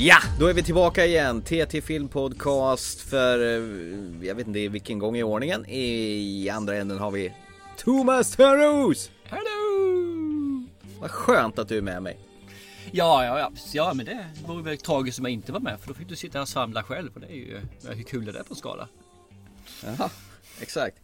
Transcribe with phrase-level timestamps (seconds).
[0.00, 1.42] Ja, då är vi tillbaka igen.
[1.42, 5.64] TT Film Podcast för, eh, jag vet inte vilken gång i ordningen.
[5.68, 7.32] I andra änden har vi
[7.76, 9.10] Thomas Törros!
[9.28, 10.66] Hallå!
[11.00, 12.18] Vad skönt att du är med mig.
[12.90, 15.88] Ja, ja, ja, ja, men det vore väl tragiskt om jag inte var med för
[15.88, 18.32] då fick du sitta här och svamla själv och det är ju, hur kul är
[18.32, 18.88] det på en skala?
[19.84, 20.10] Jaha,
[20.60, 20.96] exakt.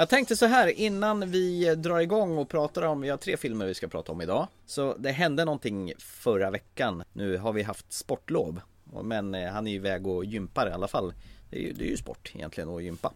[0.00, 3.66] Jag tänkte så här innan vi drar igång och pratar om, vi har tre filmer
[3.66, 4.46] vi ska prata om idag.
[4.66, 7.02] Så det hände någonting förra veckan.
[7.12, 8.60] Nu har vi haft sportlov.
[9.02, 11.14] Men eh, han är ju iväg och gympar i alla fall.
[11.50, 13.12] Det är ju, det är ju sport egentligen att gympa.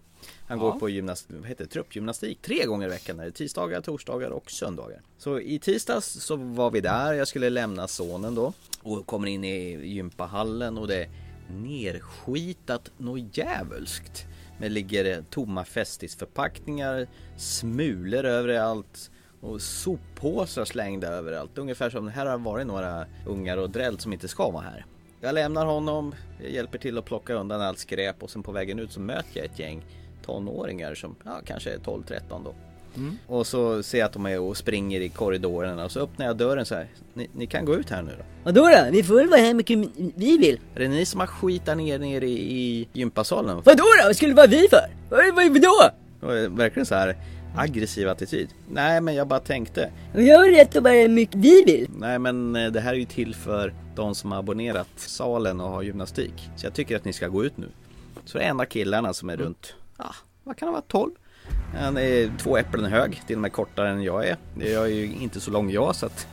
[0.46, 0.64] Han Ja.
[0.64, 3.16] går på gymnast, vad heter det, truppgymnastik tre gånger i veckan.
[3.16, 5.00] Det är tisdagar, torsdagar och söndagar.
[5.18, 7.12] Så i tisdags så var vi där.
[7.12, 8.52] Jag skulle lämna sonen då.
[8.82, 11.08] Och kommer in i gympahallen och det är
[11.50, 14.26] nerskitat något djävulskt.
[14.62, 19.10] Det ligger tomma festisförpackningar, smulor överallt
[19.40, 21.58] och soppåsar slängda överallt.
[21.58, 24.86] Ungefär som det här har varit några ungar och drällt som inte ska vara här.
[25.20, 28.78] Jag lämnar honom, jag hjälper till att plocka undan allt skräp och sen på vägen
[28.78, 29.84] ut så möter jag ett gäng
[30.24, 32.54] tonåringar som ja, kanske är 12-13 då.
[33.26, 36.36] Och så ser jag att de är och springer i korridorerna och så öppnar jag
[36.36, 36.86] dörren så här.
[37.14, 38.24] Ni, ni kan gå ut här nu då.
[38.44, 38.90] Vadå då?
[38.92, 40.60] Vi får väl vara här mycket vi vill.
[40.74, 43.56] Är det ni som har skitat ner nere i, i gympasalen?
[43.56, 44.06] Vadå då?
[44.06, 44.90] Vad skulle det vara vi för?
[45.10, 45.90] Vad, vad, vadå?
[46.56, 47.16] Verkligen så här
[47.56, 48.48] aggressiv attityd.
[48.70, 49.90] Nej men jag bara tänkte.
[50.14, 51.88] Vi har rätt att vara hur mycket vi vill.
[51.96, 55.70] Nej men eh, det här är ju till för de som har abonnerat salen och
[55.70, 56.50] har gymnastik.
[56.56, 57.68] Så jag tycker att ni ska gå ut nu.
[58.24, 61.10] Så det är en av killarna som är runt, ja vad kan det vara, 12?
[61.78, 64.36] Han är två äpplen hög, till och med kortare än jag är.
[64.58, 66.26] Jag är ju inte så lång jag så att...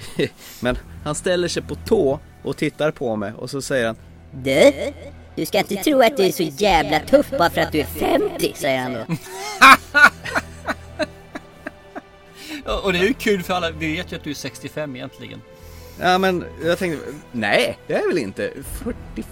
[0.60, 3.96] Men han ställer sig på tå och tittar på mig och så säger han
[4.32, 4.72] Du?
[5.36, 7.84] Du ska inte tro att du är så jävla tuff bara för att du är
[7.84, 9.00] 50, säger han då.
[12.84, 15.40] Och det är ju kul för alla, vi vet ju att du är 65 egentligen.
[16.00, 18.52] Ja men jag tänkte, nej det är väl inte
[18.84, 19.28] 46,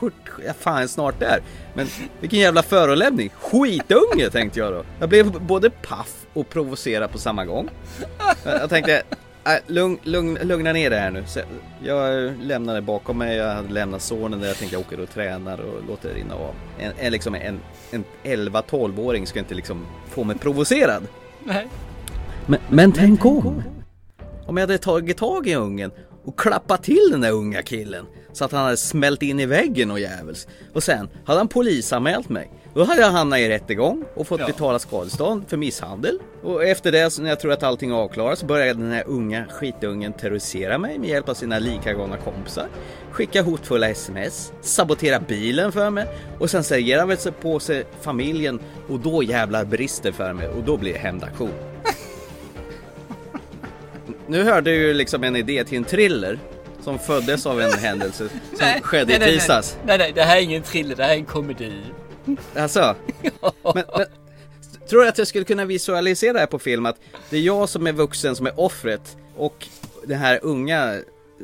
[0.00, 0.14] 40,
[0.46, 1.40] ja, fan snart där.
[1.74, 1.86] Men
[2.20, 4.84] vilken jävla förolämpning, skitunge tänkte jag då.
[5.00, 7.70] Jag blev både paff och provocerad på samma gång.
[8.44, 9.02] Jag tänkte,
[9.44, 11.24] äh, lugn, lugn, lugna ner det här nu.
[11.26, 11.40] Så
[11.84, 15.60] jag lämnade bakom mig, jag hade lämnat sonen där jag tänkte jag åker och tränar
[15.60, 16.54] och låter det rinna av.
[16.78, 21.02] En, en, liksom en, en 11-12-åring ska inte liksom få mig provocerad.
[21.44, 21.68] Nej.
[22.46, 23.62] Men, men tänk om!
[24.46, 25.90] Om jag hade tagit tag i ungen
[26.24, 29.90] och klappat till den där unga killen så att han hade smält in i väggen
[29.90, 30.48] och jävels.
[30.72, 32.50] Och sen hade han polisanmält mig.
[32.74, 34.46] Då hade jag hamnat i rättegång och fått Ja.
[34.46, 36.18] betala skadestånd för misshandel.
[36.42, 39.04] Och efter det, så när jag tror att allting är avklarat, så började den här
[39.06, 42.66] unga skitungen terrorisera mig med hjälp av sina likagångna kompisar.
[43.10, 46.06] Skicka hotfulla sms, sabotera bilen för mig
[46.38, 50.48] och sen serverar han väl sig på sig familjen och då jävlar brister för mig
[50.48, 51.50] och då blir det hämndaktion.
[54.28, 56.38] Nu hörde du ju liksom en idé till en thriller
[56.80, 59.38] som föddes av en händelse som skedde nej, i nej, nej.
[59.38, 59.76] tisdags.
[59.86, 61.72] Nej, nej, det här är ingen thriller, det här är en komedi.
[62.56, 62.96] Alltså,
[63.74, 64.06] men, men,
[64.88, 66.96] tror du att jag skulle kunna visualisera det här på film att
[67.30, 69.68] det är jag som är vuxen som är offret och
[70.04, 71.00] den här unga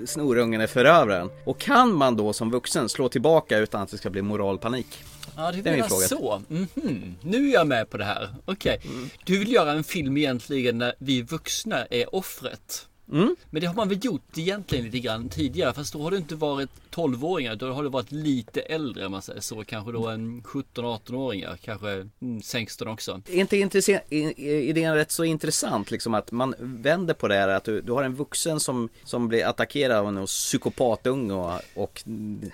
[0.07, 1.31] snorungen är förövaren.
[1.45, 5.05] Och kan man då som vuxen slå tillbaka utan att det ska bli moralpanik?
[5.41, 6.09] Ja, det Det är min fråga.
[6.09, 6.43] så.
[6.49, 7.15] Mhm.
[7.23, 8.29] Nu är jag med på det här.
[8.45, 8.81] Okej.
[9.25, 12.87] Du vill göra en film egentligen när vi vuxna är offret.
[13.13, 13.37] Mm.
[13.51, 15.73] Men det har man väl gjort egentligen lite grann tidigare.
[15.73, 17.57] Fast då har du inte varit 12-åringar.
[17.57, 19.65] Då har du varit lite äldre om man säger så.
[19.65, 21.59] Kanske då en 17-18-åringar.
[21.65, 23.23] Kanske mm, 16 också.
[23.29, 27.65] Är inte intresse- idén rätt så intressant liksom att man vänder på det här att
[27.65, 32.03] du, du har en vuxen som, som blir attackerad av en psykopatunge och, och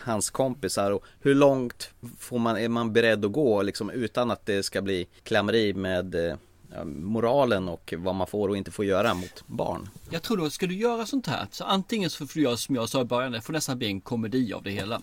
[0.00, 4.46] hans kompisar och hur långt får man, är man beredd att gå liksom utan att
[4.46, 6.36] det ska bli klammeri med eh,
[6.84, 9.88] moralen och vad man får och inte får göra mot barn.
[10.10, 11.46] Jag tror då, ska du göra sånt här.
[11.50, 13.32] Så antingen så får du göra som jag sa i början.
[13.32, 15.02] Det får nästan bli en komedi av det hela.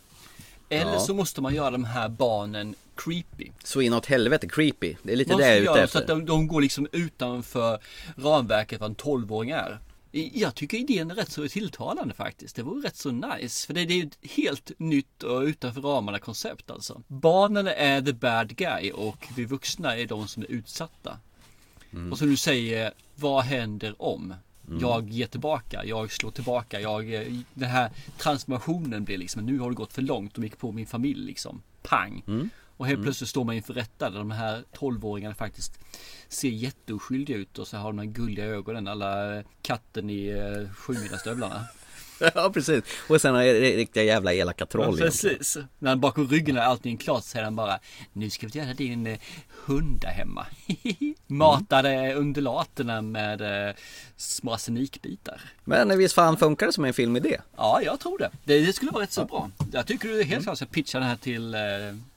[0.69, 0.99] Eller Ja.
[0.99, 3.49] så måste man göra de här barnen creepy.
[3.63, 6.03] Så inåt helvete creepy, det är lite Man det jag är ute göra så att
[6.03, 6.15] efter.
[6.15, 7.79] de, de går liksom utanför
[8.17, 9.79] ramverket vad en 12-åring är.
[10.33, 12.55] Jag tycker idén är rätt så tilltalande faktiskt.
[12.55, 13.67] Det vore rätt så nice.
[13.67, 17.01] För det, det är ett helt nytt och utanför ramarna koncept alltså.
[17.07, 21.17] Barnen är the bad guy och vi vuxna är de som är utsatta.
[22.11, 24.33] Och som du säger, vad händer om?
[24.79, 27.05] Jag ger tillbaka, jag slår tillbaka, jag,
[27.53, 30.87] den här transformationen blir liksom, nu har det gått för långt, de gick på min
[30.87, 31.61] familj liksom.
[31.83, 32.23] Pang!
[32.77, 35.79] Och helt plötsligt står man inför rätta där de här 12-åringarna faktiskt
[36.27, 41.65] ser jätteoskyldiga ut och så har de här gulliga ögonen, alla katten i eh, sjumilastövlarna.
[42.35, 45.57] Ja precis, och sen har jag riktiga jävla elaka troll Ja, precis.
[45.79, 47.79] När han bakom ryggen är allting klart säger han bara
[48.13, 49.19] Nu ska vi göra din eh,
[49.65, 50.45] hund där hemma.
[51.27, 53.75] Matade undulaterna med eh,
[54.15, 55.41] små arsenikbitar.
[55.63, 57.39] Men visst fan funkar det som en filmidé?
[57.57, 58.31] Ja, jag tror det.
[58.43, 59.51] Det, det skulle vara rätt så bra.
[59.71, 61.59] Jag tycker du helt klart ska pitcha den här till eh,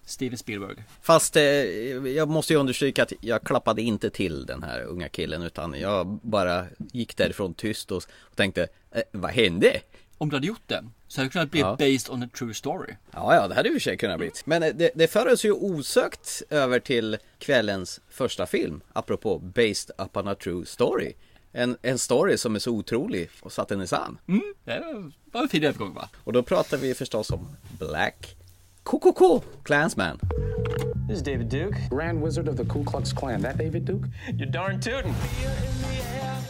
[0.07, 0.85] Steven Spielberg.
[1.03, 5.43] Fast eh, jag måste ju understryka att jag klappade inte till den här unga killen
[5.43, 9.81] utan jag bara gick därifrån tyst och, och tänkte eh, Vad hände?
[10.19, 11.77] Om du hade gjort det så hade det kunnat bli Ja.
[11.79, 12.93] based on a true story.
[13.13, 14.31] Ja, ja, det hade ju i och för sig kunnat bli.
[14.45, 19.91] Men eh, det, det för oss ju osökt över till kvällens första film, apropå Based
[19.99, 21.13] upon a true story.
[21.53, 24.19] En, en story som är så otrolig och så att den är sann.
[24.29, 26.09] Mm, det var en fin övergång va?
[26.25, 28.37] Och då pratar vi förstås om Black
[28.87, 30.17] KKK, Klansman.
[31.09, 31.75] This is David Duke.
[31.91, 33.41] Grand Wizard of the Ku Klux Klan.
[33.41, 34.05] That David Duke?
[34.37, 35.13] You're darn tootin'.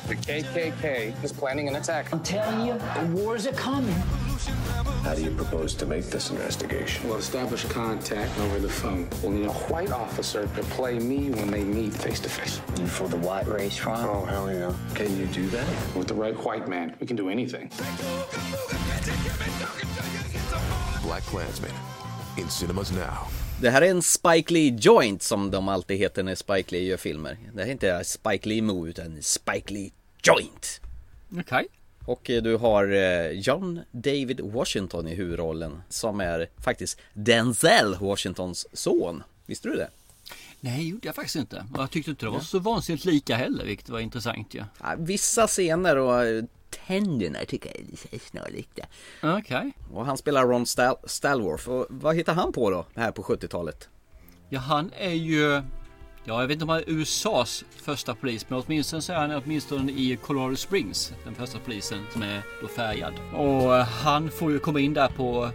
[0.06, 2.12] The KKK is planning an attack.
[2.12, 3.94] I'm telling you, the wars are coming.
[5.02, 7.08] How do you propose to make this investigation?
[7.08, 9.08] We'll establish contact over the phone.
[9.22, 12.60] We'll need a white officer to play me when they meet face to face.
[12.78, 14.10] You for the white race trial?
[14.10, 14.74] Oh, hell yeah.
[14.94, 15.96] Can you do that?
[15.96, 17.70] With the right white man, we can do anything.
[21.02, 21.72] Black Klansman.
[22.38, 23.00] In cinemas now.
[23.60, 26.96] Det här är en Spike Lee joint som de alltid heter när Spike Lee gör
[26.96, 27.38] filmer.
[27.54, 29.90] Det här är inte Spike Lee Movie utan Spike Lee
[30.22, 30.80] joint.
[31.38, 31.66] Okej.
[32.04, 38.66] Och eh, du har eh, John David Washington i huvudrollen som är faktiskt Denzel Washingtons
[38.72, 39.22] son.
[39.46, 39.88] Visste du det?
[40.60, 41.66] Nej, gjorde jag faktiskt inte.
[41.74, 44.64] Och jag tyckte inte det var så vansinnigt lika heller, vilket var intressant ju.
[44.80, 48.86] Ja, vissa scener och eh, tänderna tycker jag är lite snarlika.
[49.22, 49.72] Okej.
[49.92, 51.68] Och han spelar Ron Stal- Stalworth.
[51.68, 53.88] Och vad hittar han på då, här på 70-talet?
[54.48, 55.62] Ja, han är ju...
[56.28, 59.30] Ja, jag vet inte om han är USAs första polis, men åtminstone så är han
[59.44, 63.12] åtminstone i Colorado Springs, den första polisen som är då färgad.
[63.34, 65.50] Och eh, han får ju komma in där på...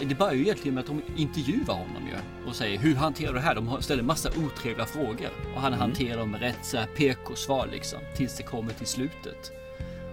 [0.00, 3.38] Det börjar ju egentligen med att de intervjuar honom ju och säger hur hanterar du
[3.38, 3.54] det här?
[3.54, 7.98] De ställer massa otrevliga frågor och han hanterar dem med rätt så här PK-svar liksom
[8.16, 9.52] tills det kommer till slutet.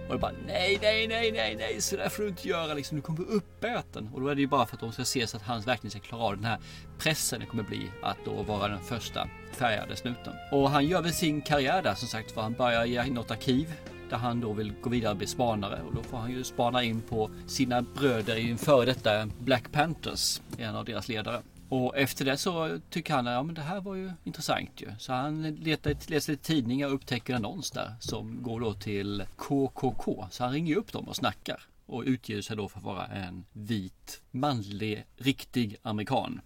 [0.07, 2.97] Och det bara nej, nej, nej, nej, nej, så där får du inte göra liksom.
[2.97, 4.09] Du kommer få uppäten.
[4.13, 5.91] Och då är det ju bara för att de ska se så att han verkligen
[5.91, 6.59] ska klara av den här
[6.99, 10.33] pressen det kommer bli att då vara den första färgade snuten.
[10.51, 13.73] Och han gör väl sin karriär där som sagt för han börjar i något arkiv
[14.09, 16.83] där han då vill gå vidare och bli spanare och då får han ju spana
[16.83, 21.41] in på sina bröder i en före detta Black Panthers, en av deras ledare.
[21.69, 24.87] Och efter det så tycker han att ja, men det här var ju intressant ju.
[24.97, 29.23] Så han letar, läser lite tidningar och upptäcker en annons där som går då till
[29.35, 30.27] KKK.
[30.31, 33.45] Så han ringer upp dem och snackar och utger sig då för att vara en
[33.53, 36.41] vit, manlig, riktig amerikan.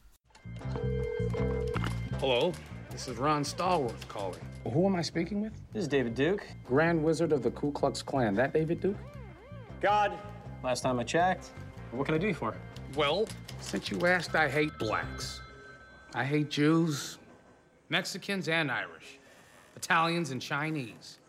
[2.19, 2.53] Hello,
[2.91, 4.41] this is Ron Stallworth calling.
[4.63, 5.53] Who am I speaking with?
[5.73, 6.43] This is David Duke.
[6.67, 8.35] Grand Wizard of the Ku Klux Klan.
[8.35, 8.97] That David Duke?
[9.81, 10.11] God,
[10.63, 11.51] last time I checked.
[11.91, 12.55] What can I do you for?
[12.95, 13.27] Well,
[13.59, 15.41] since you asked, I hate blacks.
[16.13, 17.17] I hate Jews,
[17.89, 19.19] Mexicans, and Irish,
[19.75, 21.19] Italians, and Chinese.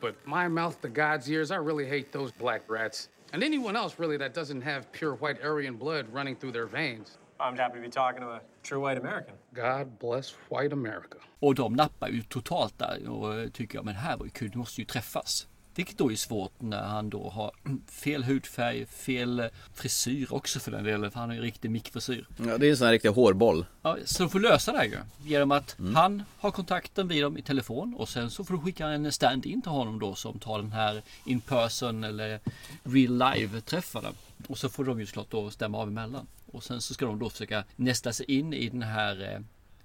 [0.00, 3.08] But my mouth to God's ears, I really hate those black rats.
[3.32, 7.18] And anyone else, really, that doesn't have pure white Aryan blood running through their veins.
[7.40, 9.34] I'm happy to be talking to a true white American.
[9.54, 11.18] God bless white America.
[11.40, 14.50] Och de nappar ju totalt där och eh, tycker jag men här var ju kul,
[14.50, 15.46] du måste ju träffas.
[15.78, 17.52] Vilket då är svårt när han då har
[17.86, 21.10] fel hudfärg, fel frisyr också för den delen.
[21.10, 22.26] För han har ju riktig mickfrisyr.
[22.36, 23.66] Ja, det är en sån här riktig hårboll.
[23.82, 24.98] Ja, så de får lösa det här ju.
[25.24, 28.86] Genom att han har kontakten vid dem i telefon och sen så får du skicka
[28.86, 32.40] en stand-in till honom då som tar den här in person eller
[32.82, 34.08] real live träffarna.
[34.46, 36.26] Och så får de ju såklart då stämma av emellan.
[36.52, 39.40] Och sen så ska de då försöka nästa sig in i den här eh,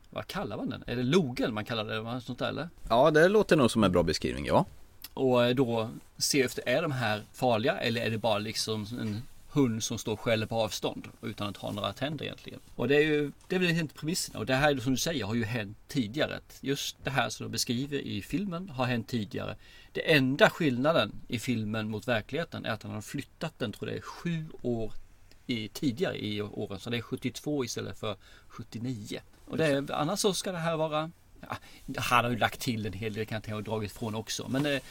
[0.09, 0.83] vad kallar man den?
[0.87, 2.21] Är det logen man kallar det?
[2.21, 2.69] Sånt där, eller?
[2.89, 4.65] Ja, det låter nog som en bra beskrivning, ja.
[5.13, 9.21] Och då se efter, är de här farliga eller är det bara liksom en
[9.53, 12.59] hund som står och skäller på avstånd utan att ha några tänder egentligen.
[12.75, 14.35] Och det är ju, det är väl inte premissen.
[14.35, 16.39] Och det här som du säger har ju hänt tidigare.
[16.61, 19.55] Just det här som du beskriver i filmen har hänt tidigare.
[19.91, 23.95] Det enda skillnaden i filmen mot verkligheten är att han har flyttat den, tror jag
[23.95, 24.93] det är sju år
[25.47, 26.79] i, tidigare i åren.
[26.79, 28.17] Så det är 72 istället för
[28.47, 29.19] 79.
[29.45, 31.11] Och det är, annars så ska det här vara
[31.49, 31.57] Ja,
[32.01, 34.47] han har ju lagt till en hel del kan jag och dragit ifrån också.
[34.49, 34.81] Men eh,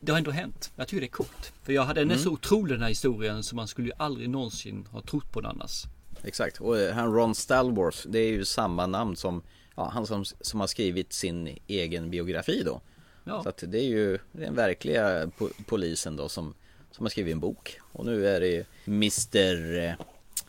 [0.00, 0.72] det har ändå hänt.
[0.76, 1.52] Jag tycker det är coolt.
[1.62, 4.30] För jag hade, den är så otrolig den här historien så man skulle ju aldrig
[4.30, 5.84] någonsin ha trott på den annars.
[6.22, 9.42] Exakt, och eh, han Ron Stalworth, det är ju samma namn som
[9.76, 12.80] ja, han som, som har skrivit sin egen biografi då.
[13.24, 13.42] Ja.
[13.42, 16.54] Så att det är ju den verkliga po- polisen då som,
[16.90, 17.78] som har skrivit en bok.
[17.92, 19.96] Och nu är det Mr.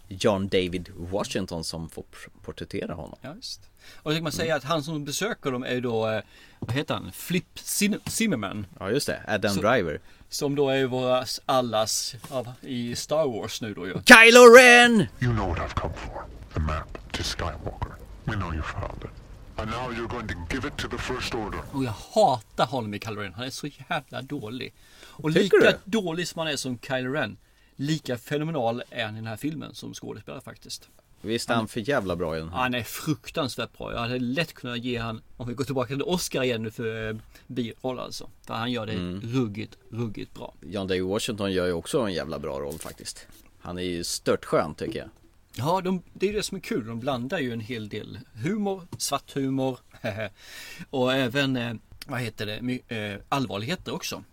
[0.08, 2.04] John David Washington som får
[2.42, 3.18] porträttera honom.
[3.22, 3.62] Ja, just.
[3.96, 6.22] Och då kan man säga att han som besöker dem är då, eh,
[6.60, 8.68] vad heter han, Flip Zim- Zimmerman.
[8.80, 10.00] Ja just det, Adam Så- Driver.
[10.30, 13.94] Som då är våra allas, ja, i Star Wars nu då ju.
[13.94, 15.00] Kylo Ren!
[15.22, 16.24] You know what I've come for.
[16.54, 17.90] The map to Skywalker.
[18.24, 19.10] We know you found it.
[19.58, 21.60] And now you're going to give it to the First Order.
[21.72, 23.34] Och jag hatar honom i Kylo Ren.
[23.34, 24.74] Han är så jävla dålig.
[25.04, 25.78] Och Tycker lika du?
[25.92, 27.38] dålig som han är som Kylo Ren.
[27.76, 30.90] Lika fenomenal är han i den här filmen som skådespelare faktiskt.
[31.22, 32.58] Visst är han för jävla bra i den här.
[32.58, 33.92] Han är fruktansvärt bra.
[33.94, 37.10] Jag hade lätt kunnat ge han, om vi går tillbaka till Oscar igen nu för
[37.10, 37.16] eh,
[37.48, 38.30] biroll alltså.
[38.48, 39.22] För han gör det Mm.
[39.22, 40.54] ruggigt, ruggigt bra.
[40.62, 43.28] John David Washington gör ju också en jävla bra roll faktiskt.
[43.60, 45.10] Han är ju störtskön tycker jag.
[45.56, 46.88] Ja, de, det är det som är kul.
[46.88, 49.80] De blandar ju en hel del humor, svart humor
[50.90, 51.74] och även, eh,
[52.08, 54.24] vad heter det, eh, allvarligheter också.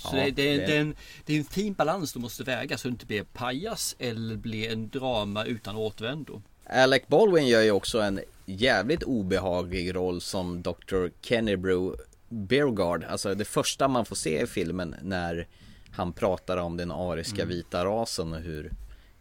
[0.00, 2.18] Så Ja, det, det, är- det- det, är en, det är en fin balans du
[2.20, 6.42] måste väga så det inte blir pajas eller blir en drama utan återvändo.
[6.66, 11.08] Alec Baldwin gör ju också en jävligt obehaglig roll som Dr.
[11.22, 13.04] Kennebrew Beargard.
[13.04, 15.46] Alltså det första man får se i filmen när
[15.92, 18.70] han pratar om den ariska vita rasen och hur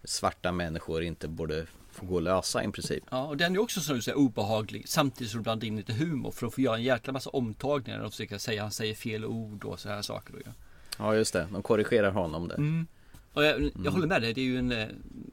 [0.04, 3.04] svarta människor inte borde få gå lösa i princip.
[3.12, 5.94] Ja, och den är också som du säger obehaglig samtidigt som du blandar in lite
[5.94, 9.26] humor för de får göra en jäkla massa omtagningar de försöker säga han säger fel
[9.26, 10.34] ord och så här saker.
[10.34, 10.52] Då, ja.
[11.00, 12.58] Ja just det, de korrigerar honom där.
[12.58, 12.88] Mm.
[13.34, 14.88] Och jag, jag håller med dig, det är ju en eh,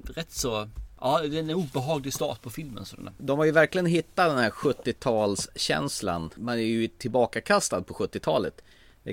[0.04, 0.68] rätt så,
[1.00, 2.84] ja det är en obehaglig start på filmen.
[2.84, 3.12] Sådana.
[3.18, 6.30] De har ju verkligen hittat den här 70-talskänslan.
[6.36, 8.64] Man är ju tillbakakastad på 70-talet.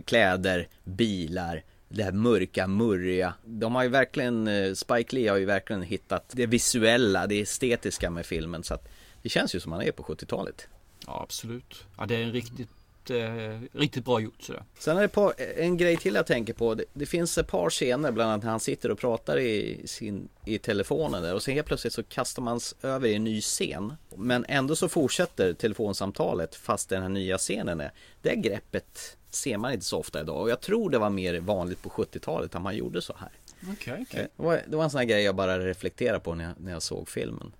[0.06, 3.34] Kläder, bilar, det här mörka, murriga.
[3.46, 8.10] De har ju verkligen, eh, Spike Lee har ju verkligen hittat det visuella, det estetiska
[8.10, 8.64] med filmen.
[8.64, 8.90] Så att
[9.22, 10.68] det känns ju som man är på 70-talet.
[11.06, 11.86] Ja absolut.
[11.98, 12.70] Ja det är en riktigt,
[13.10, 14.64] eh, riktigt bra gjort sådär.
[14.80, 16.76] Sen är det par, en grej till jag tänker på.
[16.76, 20.30] Det, det finns ett par scener, bland annat när han sitter och pratar i, sin,
[20.46, 23.94] i telefonen där och sen helt plötsligt så kastar man över i en ny scen.
[24.16, 27.92] Men ändå så fortsätter telefonsamtalet fast den här nya scenen är.
[28.22, 31.82] Det greppet ser man inte så ofta idag och jag tror det var mer vanligt
[31.82, 33.32] på 70-talet att man gjorde så här.
[33.72, 34.28] Okej, okej.
[34.36, 36.72] Det var, det var en sån här grej jag bara reflekterade på när jag, när
[36.72, 37.52] jag såg filmen.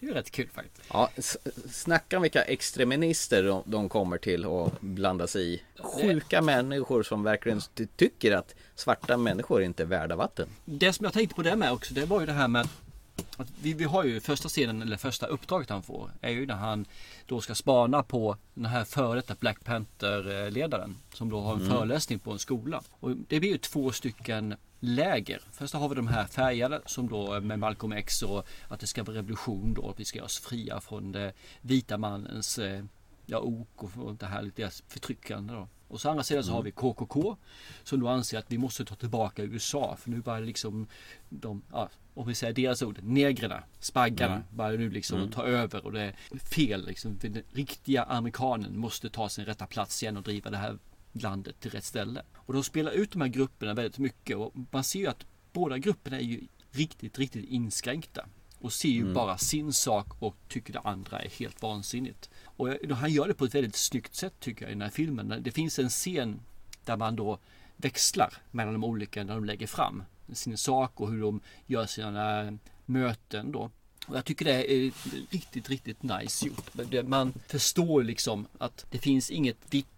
[0.00, 0.86] Det är ju rätt kul faktiskt.
[0.92, 1.10] Ja,
[1.70, 5.62] snacka om vilka extremister de, de kommer till och blanda sig i.
[5.78, 10.48] Sjuka människor som verkligen ty- tycker att svarta människor inte är värda vatten.
[10.64, 12.68] Det som jag tänkte på det med också, det var ju det här med
[13.36, 16.54] att vi, vi har ju första scenen, eller första uppdraget han får, är ju när
[16.54, 16.86] han
[17.26, 21.72] då ska spana på den här före detta Black Panther-ledaren som då har en Mm.
[21.72, 22.82] föreläsning på en skola.
[23.00, 24.54] Och det blir ju två stycken
[24.84, 25.42] läger.
[25.52, 29.02] Först har vi de här färgade som då med Malcolm X och att det ska
[29.04, 32.84] vara revolution då, att vi ska göra oss fria från det vita mannens eh,
[33.26, 35.68] ja, ok och det här lite förtryckande då.
[35.88, 37.36] Och så andra sidan så har vi KKK
[37.82, 40.86] som då anser att vi måste ta tillbaka USA för nu börjar liksom
[41.28, 44.46] de, ja, om vi säger deras ord, negrerna, spaggarna Mm.
[44.50, 45.30] börjar nu liksom Mm.
[45.30, 46.14] ta över och det är
[46.54, 47.18] fel liksom.
[47.20, 50.78] Den riktiga amerikanen måste ta sin rätta plats igen och driva det här
[51.14, 52.22] landet till rätt ställe.
[52.34, 55.78] Och de spelar ut de här grupperna väldigt mycket och man ser ju att båda
[55.78, 56.40] grupperna är ju
[56.70, 58.26] riktigt, riktigt inskränkta
[58.58, 59.14] och ser ju Mm.
[59.14, 62.30] bara sin sak och tycker det andra är helt vansinnigt.
[62.44, 65.34] Och han gör det på ett väldigt snyggt sätt tycker jag i den här filmen.
[65.42, 66.40] Det finns en scen
[66.84, 67.38] där man då
[67.76, 70.02] växlar mellan de olika när de lägger fram
[70.32, 73.70] sin sak och hur de gör sina möten då.
[74.06, 74.92] Och jag tycker det är
[75.30, 76.70] riktigt, riktigt nice gjort.
[77.08, 79.93] Man förstår liksom att det finns inget vitt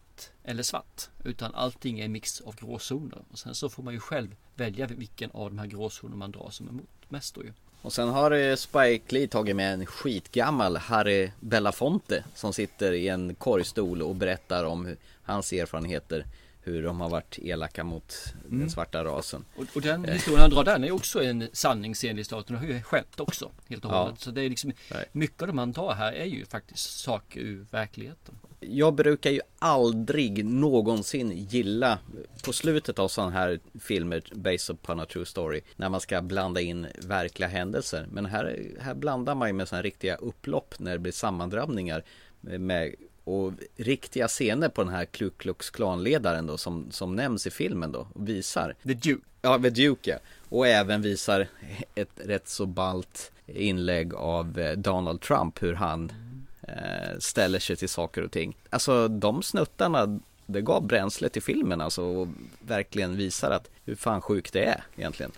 [0.47, 3.19] eller svart utan allting är en mix av gråzoner.
[3.33, 6.51] Och sen så får man ju själv välja vilken av de här gråzonerna man drar
[6.51, 7.53] som emot mest då ju.
[7.83, 13.09] Och sen har eh, Spike Lee tagit med en skitgammal Harry Belafonte som sitter i
[13.09, 16.27] en korgstol och berättar om hans erfarenheter
[16.67, 18.15] hur de har varit elaka mot
[18.47, 18.59] Mm.
[18.61, 19.45] den svarta rasen.
[19.57, 22.83] Och, och den historien han drar där är också en sanningsenlig staten och har ju
[22.83, 23.51] skett också.
[23.69, 24.03] Helt och Ja.
[24.03, 24.21] hållet.
[24.21, 25.05] Så det är liksom Nej.
[25.13, 28.35] mycket av det man drar här är ju faktiskt saker ur verkligheten.
[28.61, 31.99] Jag brukar ju aldrig någonsin gilla
[32.45, 36.61] på slutet av sådana här filmer based upon a true story när man ska blanda
[36.61, 38.07] in verkliga händelser.
[38.11, 42.05] Men här, här blandar man ju med sådana riktiga upplopp när det blir sammandrabbningar
[42.41, 42.95] med
[43.27, 47.93] och riktiga scener på den här Ku Klux Klan-ledaren då som, som nämns i filmen
[47.93, 48.75] då och visar.
[48.83, 49.25] The Duke.
[49.43, 50.19] Ja, The Duke ja.
[50.49, 51.49] Och även visar
[51.95, 56.13] ett rätt så balt inlägg av eh, Donald Trump hur han
[56.63, 58.57] eh, ställer sig till saker och ting.
[58.71, 62.29] Alltså de snuttarna det gav bränsle till filmen alltså och
[62.61, 65.33] verkligen visar att hur fan sjukt det är egentligen.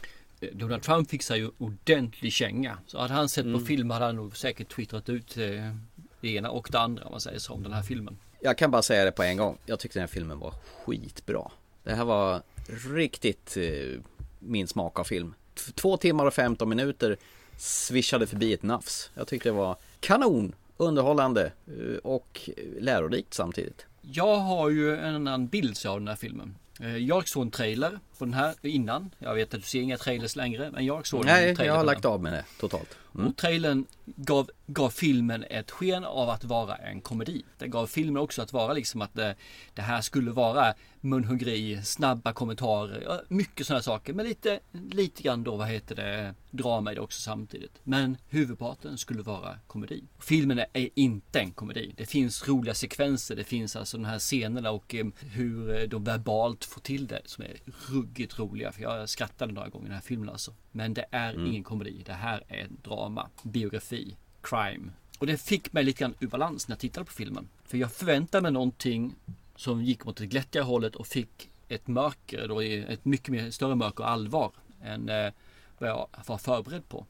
[0.53, 2.79] Donald Trump sig ju ordentlig känga.
[2.87, 3.61] Så hade han sett Mm.
[3.61, 5.75] på film hade han nog säkert twittrat ut eh,
[6.21, 8.17] det ena och det andra om man säger så om den här filmen.
[8.41, 9.59] Jag kan bara säga det på en gång.
[9.67, 11.51] Jag tyckte den här filmen var skitbra.
[11.85, 12.43] Det här var
[12.95, 14.01] riktigt eh,
[14.39, 15.35] min smak av film.
[15.75, 17.17] Två timmar och 15 minuter
[17.57, 19.11] svischade förbi ett nafs.
[19.15, 23.87] Jag tyckte det var kanon, underhållande eh, och lärorikt samtidigt.
[24.03, 26.55] Jag har ju en annan bild av den här filmen.
[26.81, 29.11] Eh, Jag såg en trailer på den här innan.
[29.19, 32.05] Jag vet att du ser inga trailers längre, men jag såg Nej, jag har lagt
[32.05, 32.97] av med det totalt.
[33.27, 37.45] Och trailern gav, gav filmen ett sken av att vara en komedi.
[37.59, 39.35] Det gav filmen också att vara liksom att det,
[39.75, 44.13] det här skulle vara munhuggeri, snabba kommentarer, mycket sådana saker.
[44.13, 44.61] Men lite,
[44.91, 47.81] lite grann då, vad heter det, drama i det också samtidigt.
[47.85, 50.05] Men huvudparten skulle vara komedi.
[50.19, 51.95] Filmen är inte en komedi.
[51.97, 56.05] Det finns roliga sekvenser, det finns alltså de här scenerna och eh, hur eh, de
[56.05, 57.57] verbalt får till det som är
[58.09, 58.73] ruggigt roliga.
[58.73, 60.55] För jag skrattade några gånger i den här filmen alltså.
[60.73, 62.03] Men det är ingen komedi.
[62.07, 64.91] Det här är en drama, biografi, crime.
[65.19, 67.49] Och det fick mig lite grann ur balans när jag tittade på filmen.
[67.65, 69.15] För jag förväntade mig någonting
[69.57, 73.75] som gick mot det glättiga hållet och fick ett mörker, då ett mycket mer större
[73.75, 74.51] mörker och allvar
[74.83, 75.33] än eh,
[75.79, 77.07] vad jag var förberedd på.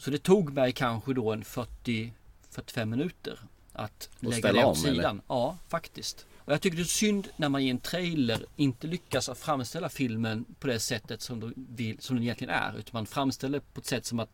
[0.00, 3.38] Så det tog mig kanske då en 40-45 minuter
[3.72, 4.94] att lägga ställa det åt om, eller?
[4.94, 5.22] sidan.
[5.28, 6.26] Ja, faktiskt.
[6.44, 9.88] Och jag tycker det är synd när man i en trailer inte lyckas att framställa
[9.88, 12.78] filmen på det sättet som, de vill, som den egentligen är.
[12.78, 14.30] Utan man framställer på ett sätt som att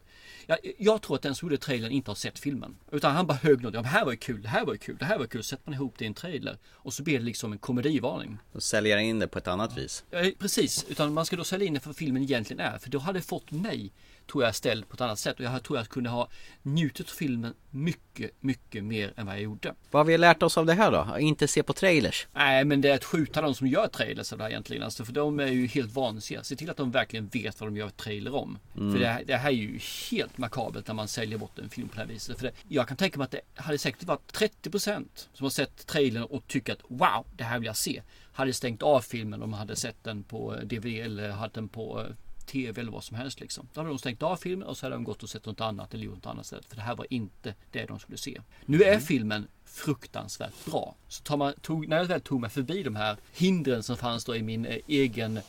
[0.47, 2.77] jag, jag tror att den som gjorde trailern inte har sett filmen.
[2.93, 3.75] Utan han bara högg något.
[3.75, 5.29] Ja, det här var ju kul, det här var ju kul, det här var ju
[5.29, 5.45] kul.
[5.45, 6.59] Sätter man ihop det i en trailer.
[6.71, 8.39] Och så blir det liksom en komedivarning.
[8.53, 10.05] Och sälja in det på ett annat vis.
[10.11, 12.79] Ja, precis, utan man ska då sälja in det för vad filmen egentligen är.
[12.79, 13.93] För då hade det fått mig,
[14.31, 15.39] tror jag, ställd på ett annat sätt.
[15.39, 16.29] Och jag tror jag kunde ha
[16.63, 19.75] njutit av filmen mycket, mycket mer än vad jag gjorde.
[19.91, 20.99] Vad har vi lärt oss av det här då?
[20.99, 22.27] Att inte se på trailers.
[22.35, 24.83] Nej, men det är att skjuta de som gör trailers av det här egentligen.
[24.83, 26.45] Alltså, för de är ju helt vansinniga.
[26.45, 28.59] Se till att de verkligen vet vad de gör trailer om.
[28.75, 29.79] För det här, det här är ju
[30.11, 32.39] helt makabelt när man säljer bort en film på det här viset.
[32.39, 34.33] För det, jag kan tänka mig att det hade säkert varit
[34.63, 38.03] 30% som har sett trailern och tycker att wow, det här vill jag se.
[38.33, 42.01] Hade stängt av filmen om de hade sett den på DVD eller hade den på
[42.01, 42.07] eh,
[42.49, 43.69] TV eller vad som helst liksom.
[43.73, 45.95] Då hade de stängt av filmen och så hade de gått och sett något annat
[45.95, 46.65] eller gjort något annat sätt.
[46.69, 48.41] För det här var inte det de skulle se.
[48.67, 50.95] Nu är filmen fruktansvärt bra.
[51.09, 54.37] Så man, tog, när jag väl tog mig förbi de här hindren som fanns då
[54.37, 55.41] i min eh, egen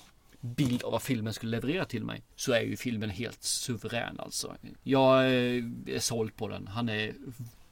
[0.41, 4.55] bild av vad filmen skulle leverera till mig så är ju filmen helt suverän alltså.
[4.83, 6.67] Jag eh, är såld på den.
[6.67, 7.13] Han är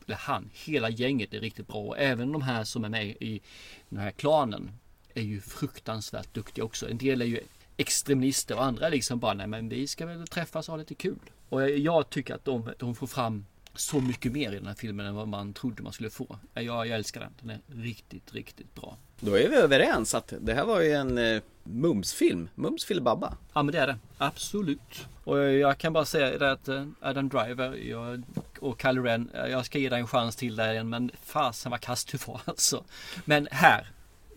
[0.07, 3.41] eller han, hela gänget är riktigt bra och även de här som är med i
[3.89, 4.71] den här klanen
[5.13, 6.89] är ju fruktansvärt duktiga också.
[6.89, 7.39] En del är ju
[7.77, 11.19] extremister och andra liksom bara nej men vi ska väl träffas och ha lite kul.
[11.49, 14.73] Och jag, jag tycker att de, de får fram så mycket mer i den här
[14.73, 16.39] filmen än vad man trodde man skulle få.
[16.53, 17.33] Jag, jag älskar den.
[17.41, 18.97] Den är riktigt, riktigt bra.
[19.19, 22.49] Då är vi överens att det här var ju en eh, Mums-film.
[22.55, 23.37] Mums filibabba.
[23.53, 23.97] Ja men det är det.
[24.17, 25.07] Absolut.
[25.23, 28.23] Och jag kan bara säga det att eh, Adam Driver jag,
[28.59, 31.71] och Kylo Ren, eh, jag ska ge dig en chans till där igen men fasen
[31.71, 32.83] vad kast du var alltså.
[33.25, 33.87] Men här,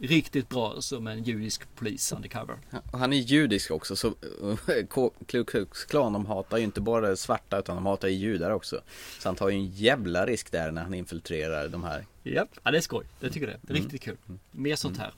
[0.01, 2.57] riktigt bra som en judisk polis undercover.
[2.93, 4.87] Han är judisk också så eh,
[5.27, 8.81] Ku Klux Klan de hatar ju inte bara svarta utan de hatar ju judar också.
[9.19, 12.05] Så han tar ju en jävla risk där när han infiltrerar de här.
[12.23, 13.05] Japp, ja det är skoj.
[13.21, 13.75] Jag tycker det.
[13.75, 14.17] Riktigt kul.
[14.51, 15.13] Mer sånt här.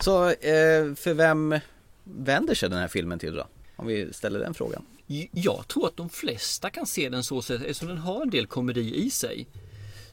[0.00, 1.58] Så eh, för vem
[2.04, 3.46] vänder sig den här filmen till då?
[3.76, 4.84] Om vi ställer den frågan.
[5.32, 8.46] Jag tror att de flesta kan se den så sätt eftersom den har en del
[8.46, 9.46] komedi i sig.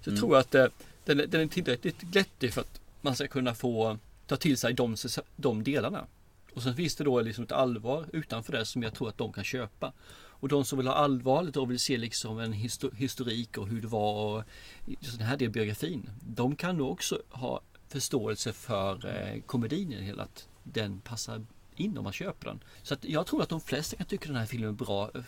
[0.06, 0.66] Så tror jag att eh,
[1.06, 4.74] den, är- den är tillräckligt glättig för att man ska kunna få ta till sig
[4.74, 4.96] de,
[5.36, 6.08] de delarna.
[6.54, 9.34] Och sen finns det då liksom ett allvar utanför det som jag tror att de
[9.34, 9.94] kan köpa.
[10.40, 13.88] Och de som vill ha allvarligt och vill se liksom en historik och hur det
[13.88, 14.44] var och
[14.86, 16.10] just den här delen biografin.
[16.22, 20.24] De kan nog också ha förståelse för eh, komedin i det hela.
[20.24, 22.64] Att den passar in om man köper den.
[22.84, 25.12] Så att jag tror att de flesta kan tycka den här filmen är bra.
[25.16, 25.22] Eh,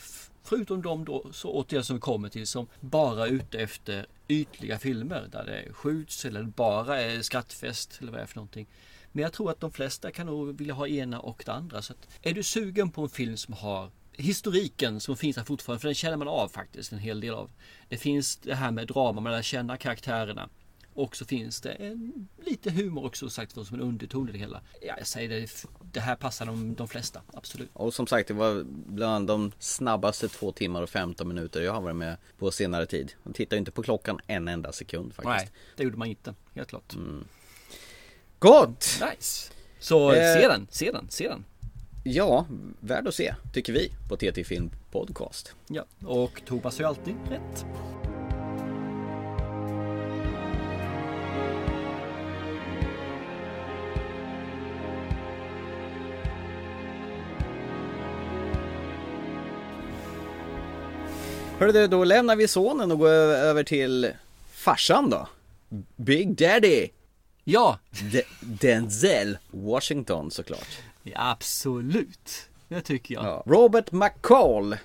[0.44, 4.80] Förutom de då, så återigen som vi kommer till, som bara är ute efter ytliga
[4.80, 8.68] filmer där det skjuts eller bara är skrattfest eller vad det är för någonting.
[9.12, 11.82] Men jag tror att de flesta kan nog vilja ha ena och det andra.
[11.82, 15.82] Så att är du sugen på en film som har historiken som finns här fortfarande,
[15.82, 17.52] för den känner man av faktiskt en hel del av.
[17.90, 20.50] Det finns det här med drama, man lär känna karaktärerna.
[20.94, 24.62] Och så finns det en, lite humor också sagt som en underton i det hela.
[24.82, 27.70] Ja, jag säger det, det här passar de, de flesta, absolut.
[27.74, 31.82] Och som sagt det var bland de snabbaste två timmar och 15 minuter jag har
[31.82, 33.14] varit med på senare tid.
[33.24, 35.52] Jag tittar inte på klockan en enda sekund faktiskt.
[35.54, 36.96] Nej, det gjorde man inte, helt klart.
[38.40, 39.00] Gott!
[39.12, 39.52] Nice!
[39.80, 40.34] Så Eh.
[40.34, 41.46] se den, se den, se den.
[42.04, 42.46] Ja,
[42.80, 45.56] värd att se tycker vi på TT Film Podcast.
[45.68, 47.66] Ja, och Thomas har ju alltid rätt.
[61.62, 64.12] Hörru du, då lämnar vi sonen och går över till
[64.52, 65.28] farsan då.
[65.95, 66.88] Big Daddy!
[67.43, 67.80] Ja,
[68.12, 70.67] De- Denzel Washington såklart.
[71.04, 72.50] ja absolut.
[72.67, 73.26] Det tycker jag.
[73.26, 73.43] Ja.
[73.45, 74.76] Robert McCall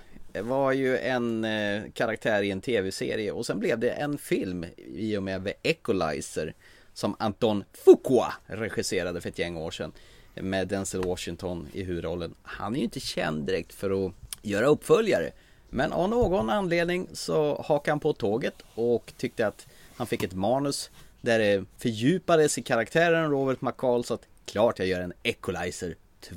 [0.40, 5.16] var ju en eh, karaktär i en tv-serie och sen blev det en film i
[5.16, 6.54] och med The Equalizer
[6.92, 9.92] som Anton Fuqua regisserade för ett gäng år sedan
[10.34, 12.34] med Denzel Washington i huvudrollen.
[12.42, 14.12] Han är ju inte känd direkt för att
[14.42, 15.32] göra uppföljare
[15.70, 20.34] men av någon anledning så hakade han på tåget och tyckte att han fick ett
[20.34, 25.94] manus där det fördjupades i karaktären Robert McCall så att klart jag gör en Equalizer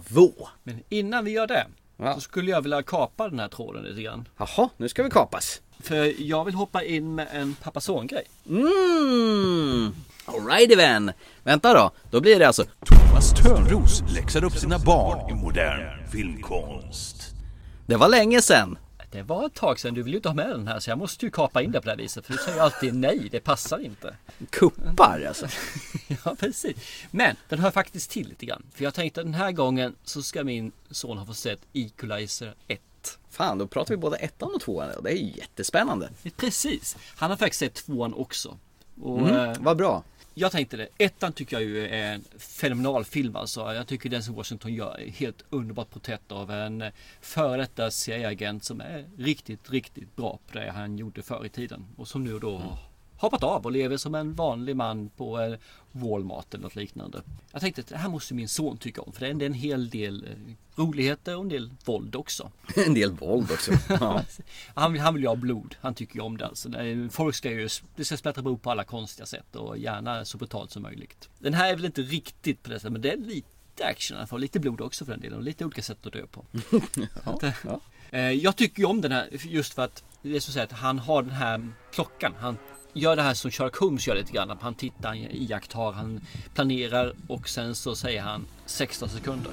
[0.10, 0.32] 2.
[0.64, 1.66] Men innan vi gör det
[1.98, 2.14] Ja.
[2.14, 4.28] så skulle jag vilja kapa den här tråden lite grann.
[4.38, 5.62] Jaha, nu ska vi kapas.
[5.80, 8.24] För jag vill hoppa in med en pappa son grej.
[8.50, 9.92] Mm.
[10.26, 11.12] Alrighty then.
[11.44, 17.16] Vänta då, då blir det alltså Thomas Törnros läxar upp sina barn i modern filmkonst.
[17.86, 18.78] Det var länge sedan.
[19.12, 20.98] Det var ett tag sedan, du vill ju inte ha med den här så jag
[20.98, 22.26] måste ju kapa in det på det här viset.
[22.26, 24.16] För du säger alltid nej, det passar inte.
[24.50, 25.48] Kuppar alltså.
[26.26, 26.78] Ja, precis.
[27.12, 28.64] Men den hör faktiskt till lite grann.
[28.74, 32.82] För jag tänkte den här gången så ska min son ha fått sett Equalizer 1.
[33.30, 34.90] Fan, då pratar vi både ettan och tvåan.
[35.04, 36.10] Det är ju jättespännande.
[36.38, 36.98] Precis.
[37.16, 38.58] Han har faktiskt sett tvåan också.
[39.02, 40.04] Och, Mm, eh, vad bra.
[40.40, 40.88] Jag tänkte det.
[40.98, 43.74] Ettan tycker jag ju är en fenomenal film alltså.
[43.74, 48.82] Jag tycker Denzel Washington gör helt underbart porträtt av en eh, före detta CIA-agent som
[48.82, 51.86] är riktigt, riktigt bra på det han gjorde förr i tiden.
[51.98, 52.78] Och som nu då har
[53.18, 55.54] hoppat av och lever som en vanlig man på eh,
[55.92, 57.22] Walmart eller något liknande.
[57.52, 59.90] Jag tänkte att det här måste min son tycka om för det är en- hel
[59.90, 62.52] del eh, roligheter och en del våld också.
[62.88, 63.72] En del våld också.
[63.90, 64.24] Ja.
[64.76, 65.76] Han vill, han vill ju ha blod.
[65.82, 66.70] Han tycker ju om det alltså.
[67.12, 70.72] Folk ska ju, det ska splattra blod på alla konstiga sätt och gärna så brutalt
[70.72, 71.30] som möjligt.
[71.40, 74.18] Den här är väl inte riktigt på det sättet men det är lite action i
[74.18, 74.40] alla fall.
[74.40, 76.46] Lite blod också för den delen och lite olika sätt att dö på.
[77.24, 77.54] Att, eh,
[78.12, 80.64] eh, Jag tycker ju om den här just för att det är så att säga
[80.66, 82.34] att han har den här klockan.
[82.40, 82.58] Han
[82.94, 84.58] gör det här som Sherlock Holmes gör lite grann.
[84.62, 86.22] Han tittar, han iakttar, han
[86.54, 89.52] planerar och sen så säger han 16 sekunder.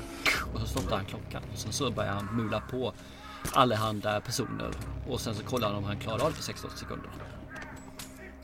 [0.55, 1.42] Och så stoppar han klockan.
[1.53, 2.92] Och sen så börjar han mula på
[3.53, 4.70] allehanda personer.
[5.09, 7.11] Och sen så kollar han om han klarar av det på 16 sekunder.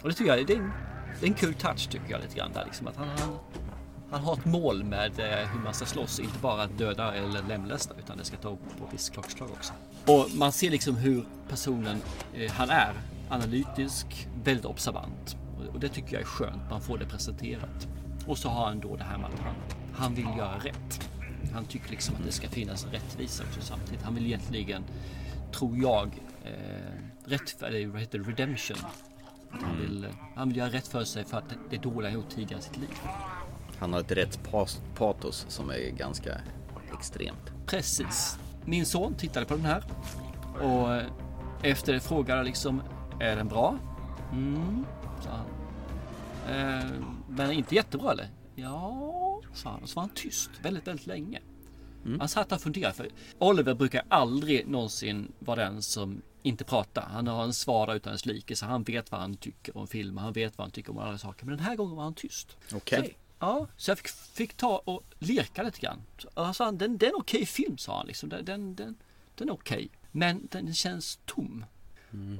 [0.02, 0.72] Och det tycker jag det är en,
[1.20, 2.86] det är en kul touch tycker jag lite grann där liksom.
[2.86, 3.38] Att han, han,
[4.10, 6.20] han har ett mål med eh, hur man ska slåss.
[6.20, 9.72] Inte bara att döda eller lemlästa utan det ska ta på viss klockslag också.
[10.06, 12.02] Och man ser liksom hur personen
[12.34, 12.94] eh, han är.
[13.32, 15.36] Analytisk, väldigt observant.
[15.72, 16.70] Och, det tycker jag är skönt.
[16.70, 17.88] Man får det presenterat.
[18.26, 19.54] Och så har han då det här med att han,
[19.92, 21.10] han vill göra rätt.
[21.54, 24.02] Han tycker liksom att det ska finnas rättvisa också samtidigt.
[24.02, 24.84] Han vill egentligen,
[25.52, 26.06] tror jag,
[26.44, 26.50] eh,
[27.24, 28.76] rätt, eller vad heter det, redemption.
[29.50, 32.60] Han vill, han vill göra rätt för sig för att det- dåliga han gjort tidigare
[32.60, 32.90] i sitt liv.
[33.78, 36.40] Han har ett rättspatos som är ganska
[36.98, 37.52] extremt.
[37.66, 38.38] Precis.
[38.64, 39.84] Min son tittade på den här
[40.62, 41.06] och eh,
[41.62, 42.82] efter det frågade liksom
[43.22, 43.78] Är den bra?
[44.32, 44.86] Mm,
[45.24, 45.46] sa han.
[46.56, 46.90] Eh,
[47.28, 48.28] men inte jättebra eller?
[48.54, 49.82] Ja, sa han.
[49.82, 51.40] Och så var han tyst väldigt, väldigt länge.
[52.18, 52.94] Han satt och funderade.
[52.94, 53.08] För
[53.38, 57.02] Oliver brukar aldrig någonsin vara den som inte pratar.
[57.02, 58.56] Han har en svar utan dess like.
[58.56, 60.16] Så han vet vad han tycker om film.
[60.16, 61.46] Han vet vad han tycker om alla saker.
[61.46, 62.56] Men den här gången var han tyst.
[62.74, 63.04] Okej.
[63.06, 66.02] Så- Ja, så jag fick, fick ta och lirka lite grann.
[66.34, 68.06] Och sa han, den, den är en okej film sa han.
[68.06, 68.28] Liksom.
[68.28, 68.96] Den, den, den,
[69.34, 69.88] den är okej.
[70.12, 71.64] Men den känns tom.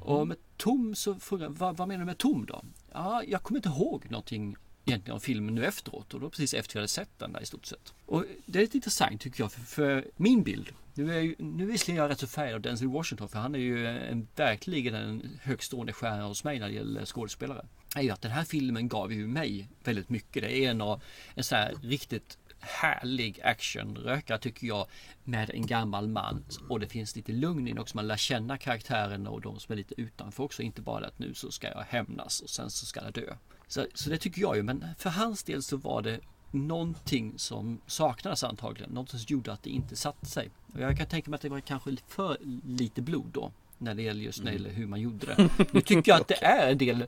[0.01, 2.63] Och med tom så frågade jag, vad, vad menar du med tom då?
[2.91, 4.55] Ja, jag kommer inte ihåg någonting
[4.85, 7.45] egentligen om filmen nu efteråt och då precis efter jag hade sett den där i
[7.45, 7.93] stort sett.
[8.05, 10.71] Och det är lite intressant tycker jag för, för min bild.
[10.93, 13.59] Nu är, ju, nu visserligen jag rätt så färgad av Denzel Washington för han är
[13.59, 17.65] ju en, verkligen en högstående stjärna hos mig när det gäller skådespelare.
[17.95, 20.43] Är ju att den här filmen gav ju mig väldigt mycket.
[20.43, 21.01] Det är en av
[21.35, 24.87] en sån här riktigt härlig actionrökare tycker jag
[25.23, 27.97] med en gammal man och det finns lite lugn i den också.
[27.97, 30.61] Man lär känna karaktärerna och de som är lite utanför också.
[30.61, 33.35] Inte bara att nu så ska jag hämnas och sen så ska jag dö.
[33.67, 34.63] Så, så det tycker jag ju.
[34.63, 36.19] Men för hans del så var det
[36.51, 38.89] någonting som saknades antagligen.
[38.89, 40.49] Någonting som gjorde att det inte satte sig.
[40.73, 43.51] Och jag kan tänka mig att det var kanske för lite blod då.
[43.83, 45.49] När det gäller just gäller hur man gjorde det.
[45.71, 47.05] Nu tycker jag att det är en del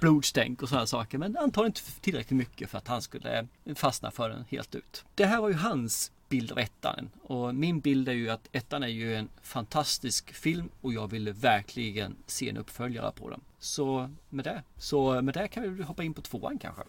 [0.00, 1.18] blodstänk och sådana saker.
[1.18, 5.04] Men antagligen inte tillräckligt mycket för att han skulle fastna för den helt ut.
[5.14, 7.10] Det här var ju hans bild av ettan.
[7.22, 11.32] Och min bild är ju att ettan är ju en fantastisk film och jag ville
[11.32, 13.40] verkligen se en uppföljare på den.
[13.58, 16.82] Så med det, så med det kan vi hoppa in på tvåan kanske.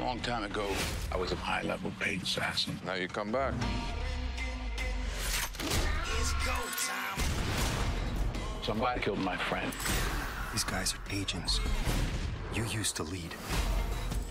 [0.00, 0.66] Long time ago,
[1.14, 2.78] I was a high-level paid assassin.
[2.86, 3.54] Now you come back.
[8.66, 9.72] Somebody killed my friend.
[10.50, 11.60] These guys are agents.
[12.52, 13.32] You used to lead.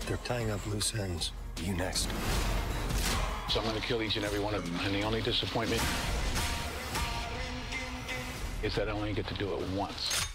[0.06, 1.32] They're tying up loose ends.
[1.62, 2.10] You next.
[3.48, 4.78] So I'm going to kill each and every one of them.
[4.84, 5.80] And the only disappointment
[8.62, 10.26] is that I only get to do it once.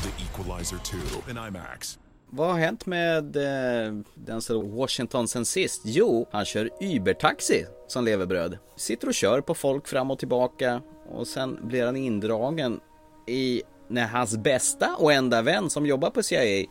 [0.00, 0.96] The Equalizer 2
[1.28, 1.98] in IMAX.
[2.36, 5.82] Vad har hänt med eh, Denzel Washington sen sist?
[5.84, 8.58] Jo, han kör Uber-taxi som levebröd.
[8.76, 12.80] Sitter och kör på folk fram och tillbaka och sen blir han indragen
[13.26, 16.66] i när hans bästa och enda vän som jobbar på CIA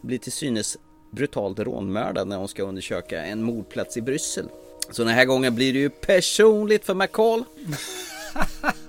[0.00, 0.76] blir till synes
[1.10, 4.48] brutalt rånmördad när hon ska undersöka en mordplats i Bryssel.
[4.90, 7.44] Så den här gången blir det ju personligt för McCall.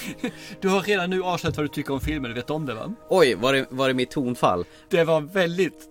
[0.60, 2.94] Du har redan nu avslöjat vad du tycker om filmen, du vet om det va?
[3.08, 4.64] Oj, var det, var det mitt tonfall?
[4.88, 5.88] Det var väldigt...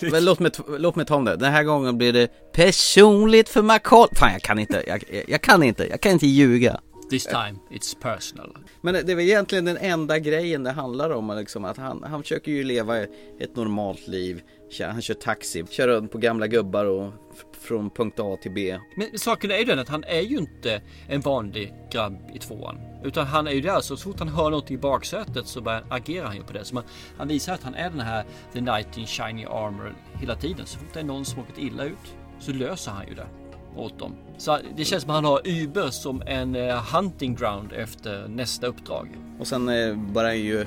[0.00, 1.36] Men låt, mig, låt mig ta om det.
[1.36, 4.08] Den här gången blir det personligt för McCall.
[4.12, 4.84] Fan, jag kan inte.
[4.86, 5.88] Jag, jag, jag kan inte.
[5.88, 6.80] Jag kan inte ljuga.
[7.12, 8.58] This time it's personal.
[8.80, 11.36] Men det är väl egentligen den enda grejen det handlar om.
[11.36, 14.42] Liksom, att han, han försöker ju leva ett normalt liv.
[14.80, 17.12] Han kör taxi, kör runt på gamla gubbar och
[17.60, 18.78] från punkt A till B.
[18.96, 22.76] Men saken är ju den att han är ju inte en vanlig grabb i tvåan.
[23.04, 26.26] Utan han är ju där så, fort han hör något i baksätet så bara agerar
[26.26, 26.64] han ju på det.
[26.64, 26.84] Så man,
[27.18, 30.66] han visar att han är den här The Knight in Shiny Armor hela tiden.
[30.66, 33.41] Så fort det är någon som åkt illa ut så löser han ju det
[33.76, 34.14] åt dem.
[34.38, 36.54] Så det känns som att han har Uber som en
[36.94, 39.08] hunting ground efter nästa uppdrag.
[39.38, 40.66] Och sen eh, bara ju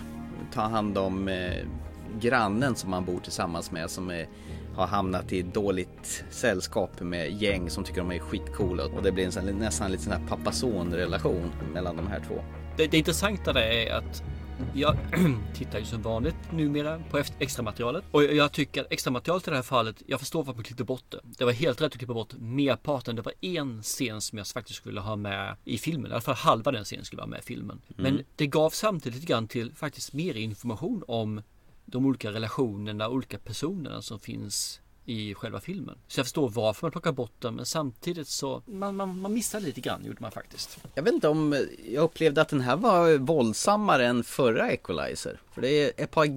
[0.54, 1.66] ta hand om eh,
[2.20, 4.12] grannen som han bor tillsammans med som
[4.76, 9.26] har hamnat i dåligt sällskap med gäng som tycker de är skitcoola och det blir
[9.26, 12.36] en sån, nästan lite sån här pappa-son relation mellan de här två.
[12.78, 14.24] Det, det intressanta är att
[14.74, 14.98] jag
[15.54, 19.50] tittar ju som vanligt numera på extra materialet och jag tycker att extra materialet i
[19.50, 21.20] det här fallet, jag förstår varför man klippte bort det.
[21.38, 23.16] Det var helt rätt att klippa bort merparten.
[23.16, 26.12] Det var en scen som jag faktiskt skulle ha med i filmen.
[26.12, 27.82] I alla fall halva den scenen skulle vara med i filmen.
[27.88, 28.26] Men Mm.
[28.36, 31.42] det gav samtidigt lite grann till faktiskt mer information om
[31.86, 35.96] de olika relationerna, olika personerna som finns i själva filmen.
[36.08, 39.66] Så jag förstår varför man plockar bort den men samtidigt så man, man, man missade
[39.66, 40.78] lite grann gjorde man faktiskt.
[40.96, 45.40] Jag vet inte om jag upplevde att den här var våldsammare än förra Equalizer.
[45.54, 46.28] För det är ett par,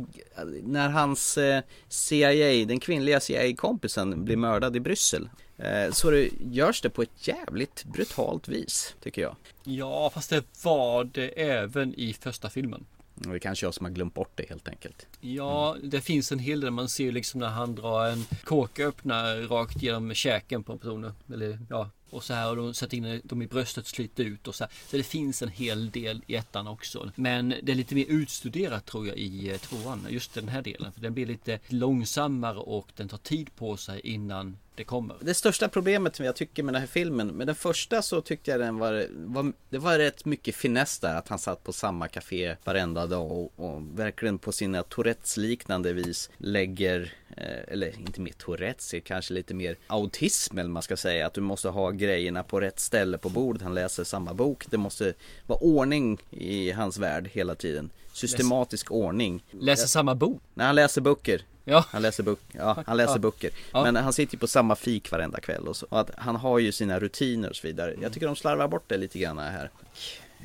[0.62, 5.28] när hans eh, CIA, den kvinnliga CIA-kompisen blir mördad i Bryssel.
[5.56, 9.36] eh, Så det görs det på ett jävligt brutalt vis, tycker jag.
[9.64, 12.84] Ja fast det var det även i första filmen.
[13.26, 15.06] Och det kanske jag som har glömt bort det helt enkelt.
[15.20, 16.70] Ja, det finns en hel del.
[16.70, 21.12] Man ser ju liksom när han drar en kåköppnare rakt genom käken på personer.
[21.32, 24.54] Eller ja, och så här och de sätter in dem i bröstet, sliter ut och
[24.54, 24.72] så här.
[24.90, 27.12] Så det finns en hel del i ettan också.
[27.14, 30.06] Men det är lite mer utstuderat tror jag i eh, tvåan.
[30.10, 30.92] Just den här delen.
[30.92, 35.16] För den blir lite långsammare och den tar tid på sig innan det kommer.
[35.20, 38.50] Det största problemet som jag tycker med den här filmen, med den första så tyckte
[38.50, 42.08] jag den var, var det var rätt mycket finess där att han satt på samma
[42.08, 48.20] café varenda dag och, och verkligen på sina Tourettes liknande vis lägger, eh, eller inte
[48.20, 52.42] mer Tourettes, kanske lite mer autism eller man ska säga, att du måste ha grejerna
[52.42, 55.14] på rätt ställe på bordet, han läser samma bok, det måste
[55.46, 57.90] vara ordning i hans värld hela tiden.
[58.18, 59.44] Systematisk ordning.
[59.50, 60.42] Läser samma bok?
[60.54, 61.42] Nej, han läser böcker.
[61.64, 61.84] Ja.
[61.88, 63.18] Han läser, bok, ja, han läser Ja.
[63.18, 63.50] böcker.
[63.72, 63.82] Ja.
[63.82, 65.86] Men han sitter ju på samma fik varenda kväll och så.
[65.90, 67.94] Och att han har ju sina rutiner och så vidare.
[68.02, 69.70] Jag tycker de slarvar bort det lite grann här.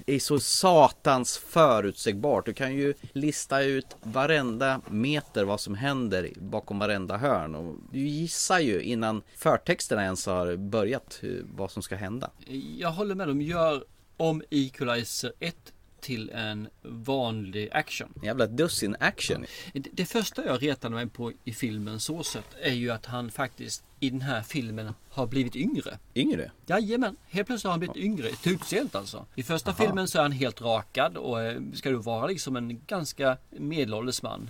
[0.05, 2.45] Det är så satans förutsägbart.
[2.45, 7.55] Du kan ju lista ut varenda meter vad som händer bakom varenda hörn.
[7.55, 11.21] Och du gissar ju innan förtexterna ens har börjat
[11.55, 12.29] vad som ska hända.
[12.77, 13.27] Jag håller med.
[13.27, 13.83] De gör
[14.17, 15.55] om Equalizer 1
[16.03, 18.13] till en vanlig action.
[18.23, 19.45] Jävla dussin action.
[19.73, 23.31] Det, det första jag retade mig på i filmen så sett är ju att han
[23.31, 25.99] faktiskt i den här filmen har blivit yngre.
[26.15, 26.51] Yngre?
[26.65, 29.25] Jajamän, helt plötsligt har han blivit yngre till utseendet alltså.
[29.35, 29.83] I första Aha.
[29.83, 34.21] filmen så är han helt rakad och eh, ska då vara liksom en ganska medelålders
[34.21, 34.49] man.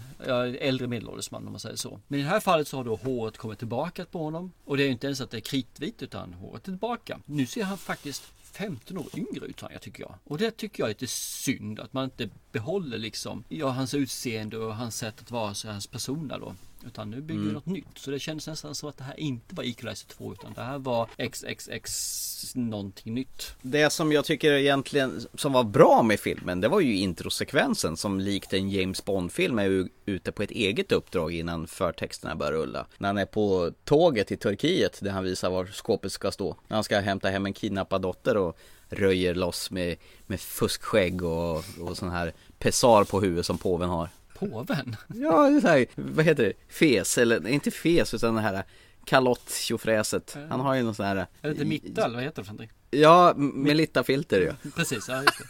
[0.60, 2.00] Äldre medelålders man om man säger så.
[2.08, 4.52] Men i det här fallet så har då håret kommit tillbaka på honom.
[4.66, 7.20] Och det är ju inte ens att det är kritvitt utan håret är tillbaka.
[7.26, 10.16] Nu ser han faktiskt 15 år yngre ut jag tycker jag.
[10.24, 14.58] Och det tycker jag är lite synd att man inte behåller liksom ja, hans utseende
[14.58, 16.56] och hans sätt att vara, så hans persona då.
[16.88, 17.54] Utan nu bygger vi Mm.
[17.54, 17.98] något nytt.
[17.98, 20.78] Så det kändes nästan som att det här inte var Equalizer 2 utan det här
[20.80, 23.56] var XXX någonting nytt.
[23.62, 28.20] Det som jag tycker egentligen som var bra med filmen Det var ju introsekvensen som
[28.20, 33.10] likt en James Bond-film är ute på ett eget uppdrag innan förtexterna börjar rulla När
[33.10, 36.84] han är på tåget i Turkiet där han visar var skåpet ska stå När han
[36.84, 38.58] ska hämta hem en kidnappad dotter och
[38.90, 44.10] röjer loss med, med fuskskägg och, och sån här pessar på huvudet som påven har
[44.34, 44.96] Påven?
[45.08, 46.54] Ja, det är så här, vad heter det?
[46.74, 48.64] Fes, eller inte fes utan den här
[49.06, 52.42] kalott tjofräset Han har ju någon sån här Är det inte mitta eller vad heter
[52.42, 52.78] det för någonting?
[52.92, 55.46] Ja, Melitta-filter ja Precis, ja just det.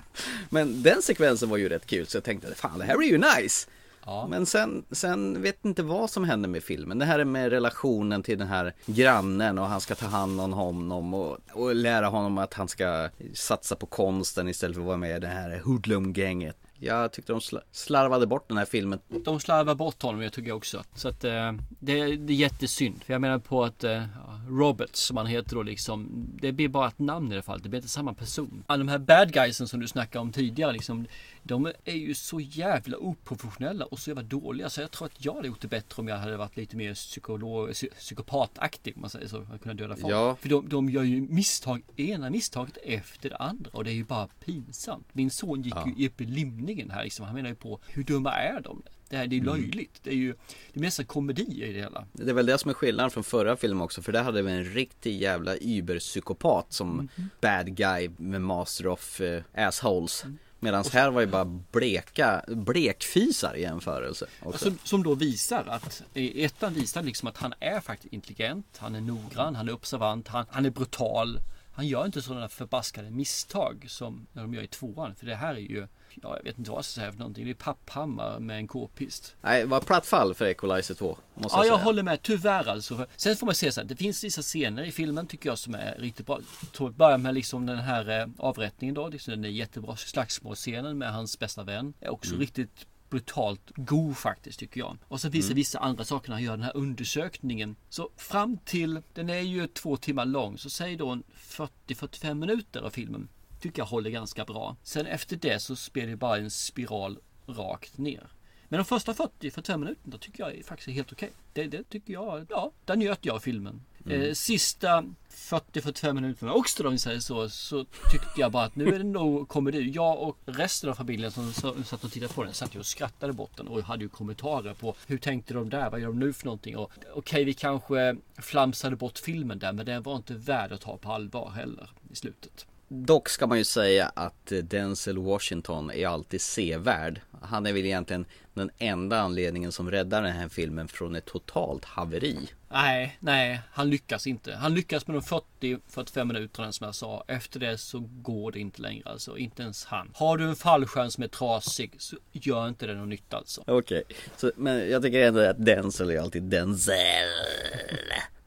[0.50, 3.18] Men den sekvensen var ju rätt kul så jag tänkte fan det här är ju
[3.18, 3.68] nice
[4.08, 4.26] Ja.
[4.30, 8.22] Men sen, sen vet inte vad som händer med filmen Det här är med relationen
[8.22, 12.38] till den här grannen och han ska ta hand om honom och, och lära honom
[12.38, 16.56] att han ska satsa på konsten istället för att vara med i det här hoodlum-gänget
[16.80, 17.40] jag tyckte de
[17.72, 18.98] slarvade bort den här filmen.
[19.24, 20.82] De slarvade bort honom jag tycker jag också.
[20.94, 23.04] Så att eh, det, det är jättesynd.
[23.04, 24.02] För jag menar på att eh,
[24.48, 26.26] Roberts som han heter då liksom.
[26.40, 27.62] Det blir bara ett namn i det fallet.
[27.62, 28.64] Det blir inte samma person.
[28.66, 31.06] Alla de här bad guysen som du snackade om tidigare liksom.
[31.48, 34.70] De är ju så jävla oprofessionella och så jävla dåliga.
[34.70, 36.94] Så jag tror att jag hade gjort det bättre om jag hade varit lite mer
[36.94, 39.46] psykolog, psy- psykopataktig om man säger så.
[39.54, 40.12] Att kunna döda folk.
[40.14, 40.36] Ja.
[40.40, 43.70] För de, de gör ju misstag, ena misstaget efter det andra.
[43.72, 45.06] Och det är ju bara pinsamt.
[45.12, 45.88] Min son gick Ja.
[45.96, 47.26] ju upp i limningen här liksom.
[47.26, 48.82] Han menar ju på hur dumma är de?
[49.08, 49.54] Det här det är Mm.
[49.54, 50.00] löjligt.
[50.02, 50.34] Det är ju
[50.72, 52.06] det är nästan komedi i det hela.
[52.12, 54.52] Det är väl det som är skillnaden från förra filmen också för där hade vi
[54.52, 57.28] en riktig jävla überpsykopat som Mhm.
[57.40, 60.24] bad guy med master of eh, assholes.
[60.24, 60.38] Mm.
[60.60, 64.26] Medan här var ju bara bleka, blekfisar i jämförelse.
[64.42, 64.72] Också.
[64.84, 68.66] Som, då visar att ettan visar liksom att han är faktiskt intelligent.
[68.76, 71.40] Han är noggrann, han är observant, han, han är brutal.
[71.78, 75.14] Han gör inte sådana förbaskade misstag som när de gör i tvåan.
[75.14, 75.86] För det här är ju,
[76.22, 77.44] ja jag vet inte vad jag ska säga för någonting.
[77.44, 79.36] Det är papphammar med en k-pist.
[79.40, 81.16] Nej, det var platt fall för Equalizer 2.
[81.34, 81.84] Måste Ja, jag jag säga.
[81.84, 82.22] håller med.
[82.22, 83.06] Tyvärr alltså.
[83.16, 83.88] Sen får man se så här.
[83.88, 86.40] Det finns vissa scener i filmen tycker jag som är riktigt bra.
[86.78, 89.08] Jag börjar med liksom den här eh, avrättningen då.
[89.08, 91.94] Liksom den är jättebra slagsmålscenen med hans bästa vän.
[92.00, 92.40] Är också Mm.
[92.40, 94.96] riktigt brutalt god faktiskt tycker jag.
[95.08, 95.56] Och sen finns det Mm.
[95.56, 97.76] vissa andra saker när han gör den här undersökningen.
[97.88, 102.80] Så fram till, den är ju två timmar lång, så säg då en 40-45 minuter
[102.80, 103.28] av filmen.
[103.60, 104.76] Tycker jag håller ganska bra.
[104.82, 108.28] Sen efter det så spelar det bara en spiral rakt ner.
[108.68, 111.30] Men de första 40-45 minuterna tycker jag är faktiskt helt okej.
[111.52, 113.82] Det, det tycker jag, ja, där njöt jag av filmen.
[114.10, 114.22] Mm.
[114.22, 118.76] Eh, sista 40-45 minuterna också då, om vi säger så, så tyckte jag bara att
[118.76, 119.90] nu är det nog komedi.
[119.94, 123.32] Jag och resten av familjen som satt och tittade på den satt ju och skrattade
[123.32, 126.32] bort den och hade ju kommentarer på hur tänkte de där, vad gör de nu
[126.32, 126.76] för någonting?
[126.76, 130.96] Och okej, vi kanske flamsade bort filmen där, men den var inte värd att ta
[130.96, 132.66] på allvar heller i slutet.
[132.88, 137.20] Dock ska man ju säga att eh, Denzel Washington är alltid sevärd.
[137.42, 141.84] Han är väl egentligen den enda anledningen som räddar den här filmen från ett totalt
[141.84, 142.48] haveri.
[142.70, 144.54] Nej, nej, han lyckas inte.
[144.54, 147.24] Han lyckas med de 40-45 minuterna som jag sa.
[147.28, 149.38] Efter det så går det inte längre alltså.
[149.38, 150.10] Inte ens han.
[150.14, 153.64] Har du en fallskärm som är trasig så gör inte det någon nytta alltså.
[153.66, 154.02] Okej,
[154.36, 156.94] så, men jag tycker ändå att Denzel är alltid Denzel.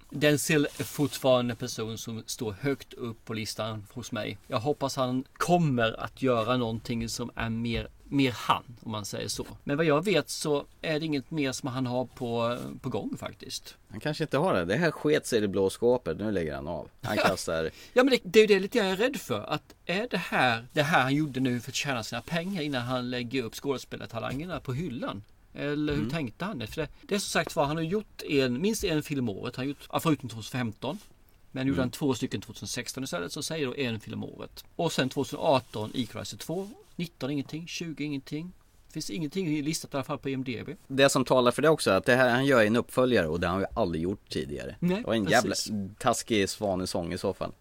[0.10, 4.38] Denzel är fortfarande en person som står högt upp på listan hos mig.
[4.48, 9.28] Jag hoppas han kommer att göra någonting som är mer, mer han, om man säger
[9.28, 9.46] så.
[9.64, 13.18] Men vad jag vet så är det inget mer som han har på, på gång
[13.18, 13.76] faktiskt.
[13.90, 14.66] Han kanske inte har det.
[14.66, 16.18] Det här sket sig i det blå skåpet.
[16.20, 16.90] Nu lägger han av.
[17.02, 17.70] Han kastar...
[17.94, 19.44] Ja men det, det är ju det lite jag är rädd för.
[19.44, 22.82] Att är det här det här han gjorde nu för att tjäna sina pengar innan
[22.82, 25.24] han lägger upp skådespelartalangerna på hyllan?
[25.54, 26.12] Eller hur Mm.
[26.12, 26.68] tänkte han?
[26.68, 29.38] För det, det är som sagt var, han har gjort en, minst en film om
[29.38, 29.56] året.
[29.56, 30.98] Han har gjort, förutom 2015.
[31.52, 31.84] Men gjorde Mm.
[31.84, 34.64] han två stycken 2016 istället så säger då en film om året.
[34.76, 36.70] Och sen 2018 Equalizer 2.
[37.02, 38.52] 19 ingenting, 20 ingenting.
[38.88, 40.70] Det finns ingenting listat i alla fall på IMDB.
[40.88, 43.28] Det som talar för det också är att det här han gör är en uppföljare
[43.28, 44.76] och det har han ju aldrig gjort tidigare.
[44.80, 45.70] Nej, det var en precis.
[45.70, 47.52] jävla taskig svanesång i så fall.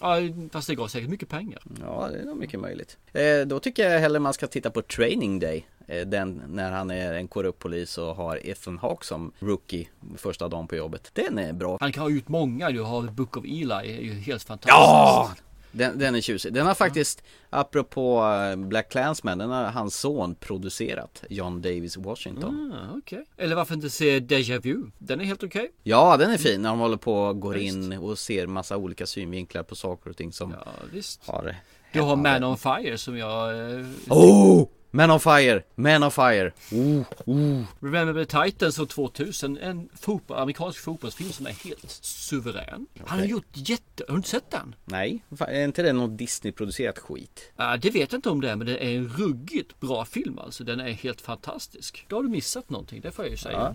[0.00, 0.16] Ja,
[0.52, 1.62] fast det gav säkert mycket pengar.
[1.80, 2.98] Ja, det är nog mycket möjligt.
[3.12, 5.66] Eh, då tycker jag hellre man ska titta på Training Day.
[5.86, 10.48] Eh, den när han är en korrupt polis och har Ethan Hawke som rookie första
[10.48, 11.10] dagen på jobbet.
[11.12, 11.78] Den är bra.
[11.80, 12.70] Han kan ha gjort många.
[12.70, 14.74] Du har Book of Eli, är ju helt fantastiskt.
[14.76, 15.30] Ja!
[15.72, 16.52] Den, den är tjusig.
[16.52, 21.22] Den har faktiskt, apropå eh, Black Clansman, den har hans son producerat.
[21.28, 22.72] John Davis Washington.
[22.72, 23.24] Ah, okej.
[23.36, 24.82] Eller varför inte se Deja Vu?
[24.98, 25.70] Den är helt okej.
[25.82, 27.76] Ja, den är fin när de håller på och går Visst.
[27.76, 31.20] in och ser massa olika synvinklar på saker och ting som Ja, visst.
[31.26, 31.56] har
[31.92, 33.70] Du har Man on Fire som jag...
[33.80, 34.68] Eh, Oh!
[34.92, 35.62] Man on fire!
[35.74, 36.52] Man on fire!
[36.72, 37.64] Oh, oh.
[37.80, 39.58] Remember the Titans och 2000.
[39.58, 42.86] En fotboll, amerikansk fotbollsfilm som är helt suverän.
[43.06, 44.04] Han har gjort jätte...
[44.08, 44.74] Har du inte sett den?
[44.84, 47.52] Nej, är inte det något Disney-producerat skit?
[47.56, 50.38] Ah, det vet jag inte om det är, men det är en ruggigt bra film
[50.38, 50.64] alltså.
[50.64, 52.06] Den är helt fantastisk.
[52.08, 53.58] Då har du missat någonting, det får jag ju säga.
[53.58, 53.74] Ja.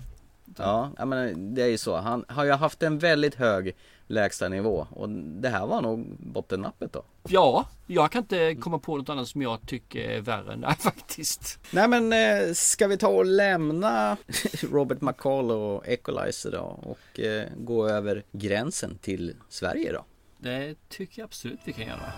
[0.57, 1.97] Ja, menar, det är ju så.
[1.97, 3.75] Han har ju haft en väldigt hög
[4.07, 7.03] lägsta nivå och det här var nog bottennappet då.
[7.27, 10.67] Ja, jag kan inte komma på något annat som jag tycker är värre än det
[10.67, 11.59] här faktiskt.
[11.71, 14.17] Nej men eh, ska vi ta och lämna
[14.71, 20.05] Robert McCall och Equalizer då och eh, gå över gränsen till Sverige då?
[20.37, 22.13] Det tycker jag absolut vi kan göra.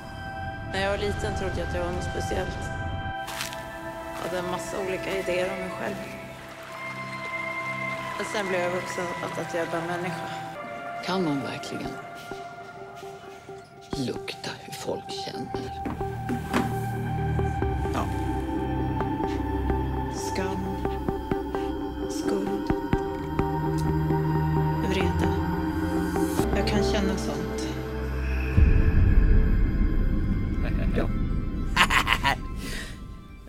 [0.74, 2.58] När jag var liten trodde jag att jag var något speciellt.
[4.18, 5.96] Jag hade en massa olika idéer om mig själv.
[8.18, 10.47] Men sen blev jag vuxen och fattade att jag är bara människa.
[11.06, 11.92] Kan man verkligen
[13.98, 15.72] lukta hur folk känner?
[20.16, 20.76] Skam,
[22.10, 22.72] skuld,
[24.90, 25.34] vrede.
[26.56, 27.57] Jag kan känna sånt.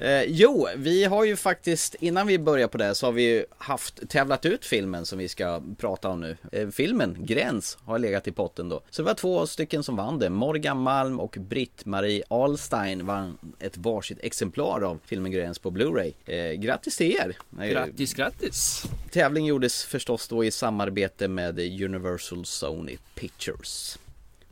[0.00, 3.44] Eh, jo, vi har ju faktiskt innan vi börjar på det så har vi ju
[3.58, 6.36] haft tävlat ut filmen som vi ska prata om nu.
[6.52, 8.80] Eh, filmen Gräns har legat i potten då.
[8.90, 10.30] Så det var två stycken som vann det.
[10.30, 16.12] Morgan Malm och Britt-Marie Ahlstein vann ett varsitt exemplar av filmen Gräns på Blu-ray.
[16.26, 17.36] Eh, grattis till er!
[17.70, 18.84] Grattis, grattis!
[19.10, 23.98] Tävling gjordes förstås då i samarbete med Universal Sony Pictures.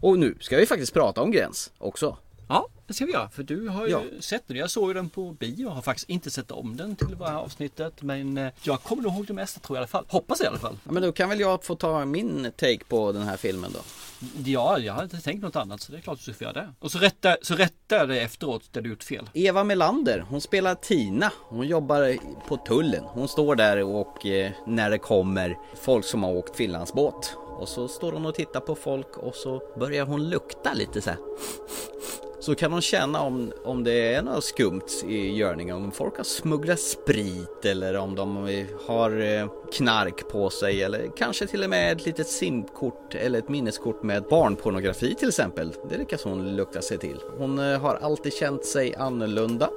[0.00, 2.16] Och nu ska vi faktiskt prata om Gräns också.
[2.48, 3.28] Ja, det ska vi göra.
[3.30, 4.02] För du har ju Ja.
[4.20, 4.56] sett den.
[4.56, 5.68] Jag såg den på bio.
[5.68, 8.02] Har faktiskt inte sett om den till det här avsnittet.
[8.02, 10.04] Men eh, jag kommer nog ihåg det mesta tror jag i alla fall.
[10.08, 10.78] Hoppas i alla fall.
[10.84, 13.78] Ja, men då kan väl jag få ta min take på den här filmen då.
[14.44, 16.44] Ja, jag hade inte tänkt något annat så det är klart att du ska få
[16.44, 16.72] göra det.
[16.80, 19.30] Och så rätta, så rätta det efteråt där du gjort fel.
[19.34, 21.32] Eva Melander, hon spelar Tina.
[21.48, 22.16] Hon jobbar
[22.48, 23.04] på tullen.
[23.04, 27.36] Hon står där och eh, när det kommer folk som har åkt Finlandsbåt.
[27.58, 31.10] Och så står hon och tittar på folk och så börjar hon lukta lite så
[31.10, 31.18] här.
[32.46, 35.76] Så kan hon känna om, om det är något skumt i görningen.
[35.76, 38.36] Om folk har smugglat sprit eller om de
[38.86, 43.48] har eh, knark på sig eller kanske till och med ett litet simkort eller ett
[43.48, 45.72] minneskort med barnpornografi till exempel.
[45.90, 47.16] Det lyckas hon lukta sig till.
[47.38, 49.70] Hon eh, har alltid känt sig annorlunda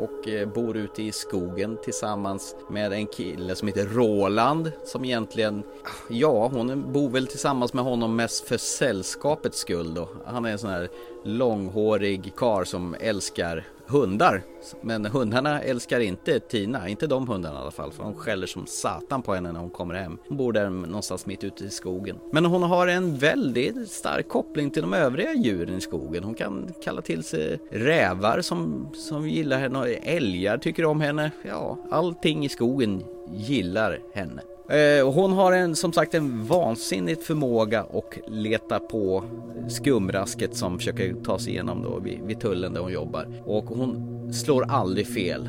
[0.00, 5.62] och eh, bor ute i skogen tillsammans med en kille som heter Roland som egentligen,
[6.10, 10.08] ja hon bor väl tillsammans med honom mest för sällskapets skull då.
[10.26, 10.88] Han är en sån här
[11.24, 14.42] långhårig kar som älskar hundar.
[14.80, 18.66] Men hundarna älskar inte Tina, inte de hundarna i alla fall för de skäller som
[18.66, 20.18] satan på henne när hon kommer hem.
[20.28, 22.18] Hon bor där någonstans mitt ute i skogen.
[22.32, 26.24] Men hon har en väldigt stark koppling till de övriga djuren i skogen.
[26.24, 31.30] Hon kan kalla till sig rävar som, som gillar henne och älgar tycker om henne.
[31.42, 34.42] Ja, allting i skogen gillar henne.
[34.68, 39.24] Eh, hon har en, som sagt en vansinnig förmåga att leta på
[39.68, 43.42] skumrasket som försöker ta sig igenom då vid, vid tullen där hon jobbar.
[43.44, 45.48] Och hon slår aldrig fel.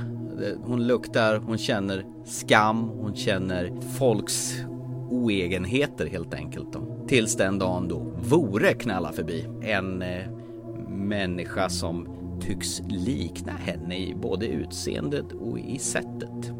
[0.65, 4.55] Hon luktar, hon känner skam, hon känner folks
[5.09, 6.73] oegenheter helt enkelt.
[6.73, 7.05] Då.
[7.07, 10.29] Tills den dagen då vore knalla förbi en eh,
[10.89, 12.07] människa som
[12.41, 16.51] tycks likna henne i både utseendet och i sättet.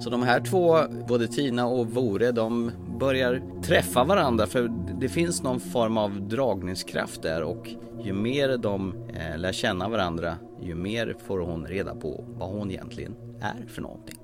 [0.00, 0.78] Så de här två,
[1.08, 4.70] både Tina och Vore, de börjar träffa varandra för
[5.00, 7.68] det finns någon form av dragningskraft där och
[8.04, 12.70] ju mer de eh, lär känna varandra ju mer får hon reda på vad hon
[12.70, 14.18] egentligen är för någonting.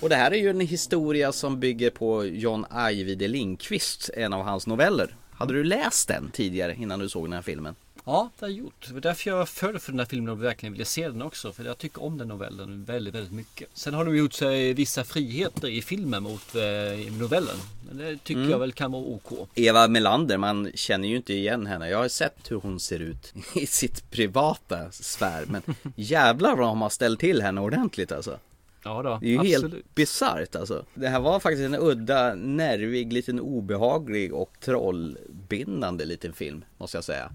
[0.00, 4.42] Och det här är ju en historia som bygger på John Ajvide Lindqvist, en av
[4.42, 5.16] hans noveller.
[5.32, 7.74] Hade du läst den tidigare innan du såg den här filmen?
[8.06, 8.84] Ja, det har jag gjort.
[8.88, 11.52] Det var därför jag föll för den här filmen och verkligen ville se den också.
[11.52, 13.68] För jag tycker om den novellen väldigt, väldigt mycket.
[13.74, 17.56] Sen har de gjort sig vissa friheter i filmen mot eh, novellen.
[17.88, 18.50] Men det tycker Mm.
[18.50, 19.48] jag väl kan vara OK.
[19.54, 21.88] Eva Melander, man känner ju inte igen henne.
[21.88, 25.44] Jag har sett hur hon ser ut i sitt privata sfär.
[25.46, 25.62] Men
[25.96, 28.38] jävlar vad de har ställt till henne ordentligt alltså.
[28.86, 29.72] Ja då, Det är ju absolut.
[29.74, 30.84] helt bisarrt alltså.
[30.94, 37.04] Det här var faktiskt en udda, nervig, liten obehaglig och trollbindande liten film, måste jag
[37.04, 37.30] säga.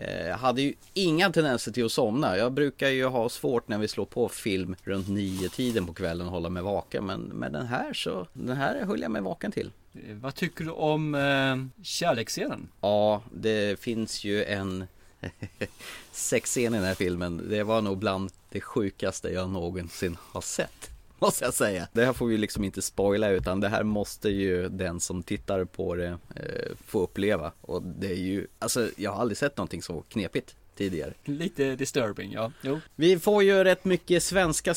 [0.00, 2.36] Eh, Jag hade ju inga tendenser till att somna.
[2.36, 6.26] Jag brukar ju ha svårt när vi slår på film runt nio tiden på kvällen
[6.26, 7.06] och hålla mig vaken.
[7.06, 9.70] Men med den här så, den här höll jag mig vaken till.
[9.94, 12.68] Eh, Vad tycker du om eh, kärleksscenen?
[12.80, 14.86] Ja, det finns ju en
[16.12, 17.46] sexscen i den här filmen.
[17.50, 20.89] Det var nog bland det sjukaste jag någonsin har sett.
[21.22, 21.88] Måste jag säga.
[21.92, 25.64] Det här får vi liksom inte spoila utan det här måste ju den som tittar
[25.64, 27.52] på det eh, få uppleva.
[27.60, 31.12] Och det är ju, alltså jag har aldrig sett någonting så knepigt tidigare.
[31.24, 32.52] Lite disturbing, ja.
[32.62, 32.80] Jo.
[32.96, 34.74] Vi får ju rätt mycket svenska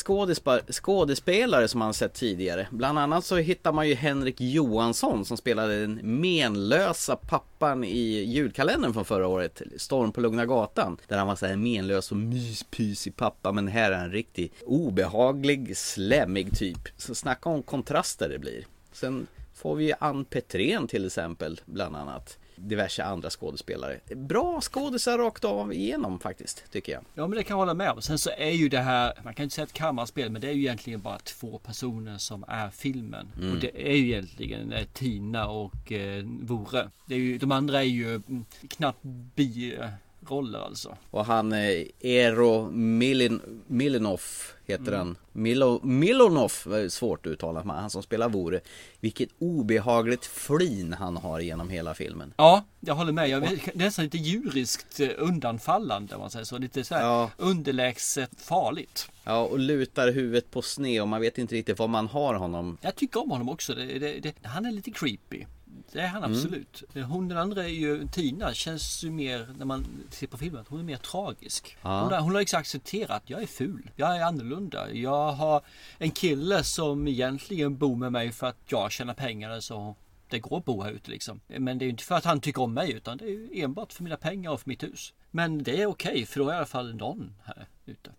[0.71, 2.67] skådespelare som man sett tidigare.
[2.71, 8.93] Bland annat så hittar man ju Henrik Johansson som spelade den menlösa pappan i julkalendern
[8.93, 10.97] från förra året, Storm på Lugna Gatan.
[11.07, 15.77] Där han var så här menlös och myspysig pappa, men här är en riktig obehaglig,
[15.77, 16.89] slemmig typ.
[16.97, 18.65] Så snacka om kontraster det blir.
[18.91, 22.37] Sen får vi ju Ann Petrén till exempel, bland annat.
[22.55, 23.99] Diverse andra skådespelare.
[24.15, 27.01] Bra skådisar rakt av igenom faktiskt, tycker jag.
[27.13, 28.01] Ja men det kan jag hålla med om.
[28.01, 30.53] Sen så är ju det här, man kan inte säga ett kammarspel men det är
[30.53, 33.27] ju egentligen bara två personer som är filmen.
[33.37, 33.53] Mm.
[33.53, 36.89] Och det är ju egentligen eh, Tina och eh, Vore.
[37.05, 39.03] Det är ju, de andra är ju mm, knappt
[40.24, 40.97] biroller alltså.
[41.11, 44.21] Och han eh, Eero Milin, Milinov
[44.65, 44.97] heter Mm.
[44.99, 45.15] han.
[45.32, 46.51] Milo, Milonov
[46.89, 48.59] svårt att uttala, men han som spelar Vore.
[48.99, 52.34] Vilket obehagligt flin han har genom hela filmen.
[52.38, 53.30] Ja, jag håller med.
[53.30, 56.57] Jag vet, det är nästan lite djuriskt eh, undanfallande om man säger så.
[56.57, 57.30] Lite så här Ja.
[57.38, 59.09] underlägset farligt.
[59.24, 62.78] Ja, och lutar huvudet på sned och man vet inte riktigt var man har honom.
[62.82, 63.74] Jag tycker om honom också.
[63.74, 65.45] Det, det, det, han är lite creepy.
[65.93, 66.31] Det är han Mm.
[66.37, 66.83] absolut.
[67.07, 68.53] Hon den andra är ju Tina.
[68.53, 70.65] Känns ju mer när man ser på filmen.
[70.69, 71.77] Hon är mer tragisk.
[71.81, 72.01] Ja.
[72.01, 73.23] Hon, har, hon har liksom accepterat.
[73.25, 73.89] Jag är ful.
[73.95, 74.91] Jag är annorlunda.
[74.91, 75.61] Jag har
[75.97, 79.95] en kille som egentligen bor med mig för att jag tjänar pengar så
[80.29, 81.39] det går att bo här ute liksom.
[81.47, 83.49] Men det är ju inte för att han tycker om mig utan det är ju
[83.63, 85.13] enbart för mina pengar och för mitt hus.
[85.31, 88.11] Men det är okej för då är i alla fall någon här ute.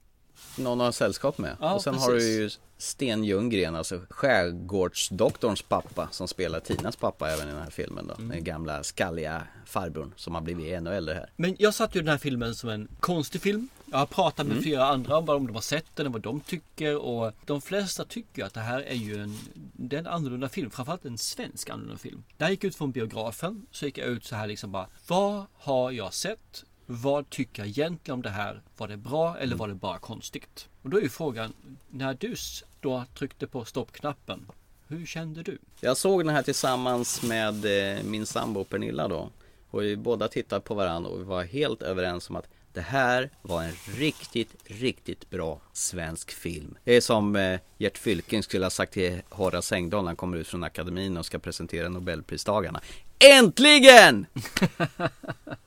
[0.58, 1.56] Någon har sällskap med.
[1.60, 2.06] Ja, och sen precis.
[2.08, 7.62] har du ju Sten Ljunggren, alltså skärgårdsdoktorns pappa som spelar Tinas pappa även i den
[7.62, 8.14] här filmen då.
[8.14, 8.28] Mm.
[8.28, 11.30] Den gamla skalliga farbrorn som har blivit ännu äldre här.
[11.36, 13.68] Men jag satt ju den här filmen som en konstig film.
[13.90, 14.62] Jag har pratat med Mm.
[14.62, 18.04] flera andra om vad de har sett den och vad de tycker och de flesta
[18.04, 20.70] tycker att det här är ju en, det är en annorlunda film.
[20.70, 22.24] Framförallt en svensk annorlunda film.
[22.38, 25.44] När jag gick ut från biografen så gick jag ut så här liksom bara Vad
[25.54, 26.64] har jag sett?
[26.86, 28.62] Vad tycker jag egentligen om det här?
[28.76, 30.68] Var det bra eller var det bara konstigt?
[30.82, 31.52] Och då är ju frågan
[31.90, 32.34] När du
[32.80, 34.46] då tryckte på stoppknappen
[34.86, 35.58] Hur kände du?
[35.80, 37.64] Jag såg den här tillsammans med
[37.96, 39.30] eh, min sambo Pernilla då.
[39.70, 43.30] Och vi båda tittade på varandra och vi var helt överens om att det här
[43.42, 46.76] var en riktigt, riktigt bra svensk film.
[46.84, 50.36] Det är som eh, Gert Fylking skulle ha sagt till Horace Engdahl när han kommer
[50.36, 52.80] ut från akademin och ska presentera Nobelpristagarna.
[53.32, 54.26] Äntligen!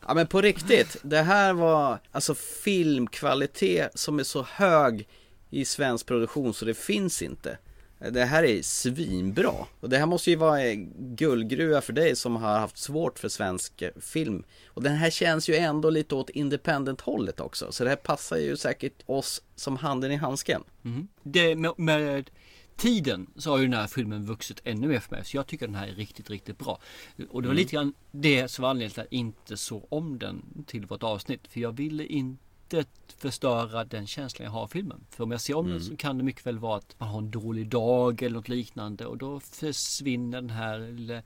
[0.07, 5.07] Ja men på riktigt, det här var alltså filmkvalitet som är så hög
[5.49, 7.57] i svensk produktion så det finns inte.
[8.11, 9.53] Det här är svinbra.
[9.79, 13.29] Och det här måste ju vara en guldgruva för dig som har haft svårt för
[13.29, 14.43] svensk eh, film.
[14.67, 17.71] Och den här känns ju ändå lite åt independent hållet också.
[17.71, 20.63] Så det här passar ju säkert oss som handen i handsken.
[20.85, 21.07] Mm.
[21.23, 22.29] Det, med, med
[22.77, 25.25] tiden så har ju den här filmen vuxit ännu mer för mig.
[25.25, 26.79] Så jag tycker den här är riktigt, riktigt bra.
[27.29, 27.55] Och det var Mm.
[27.55, 31.03] lite grann det som var anledningen till att jag inte såg om den till vårt
[31.03, 31.47] avsnitt.
[31.47, 32.85] För jag ville inte
[33.17, 35.05] förstöra den känslan jag har av filmen.
[35.09, 35.77] För om jag ser om Mm.
[35.77, 38.47] den så kan det mycket väl vara att man har en dålig dag eller något
[38.49, 39.05] liknande.
[39.05, 41.23] Och då försvinner den här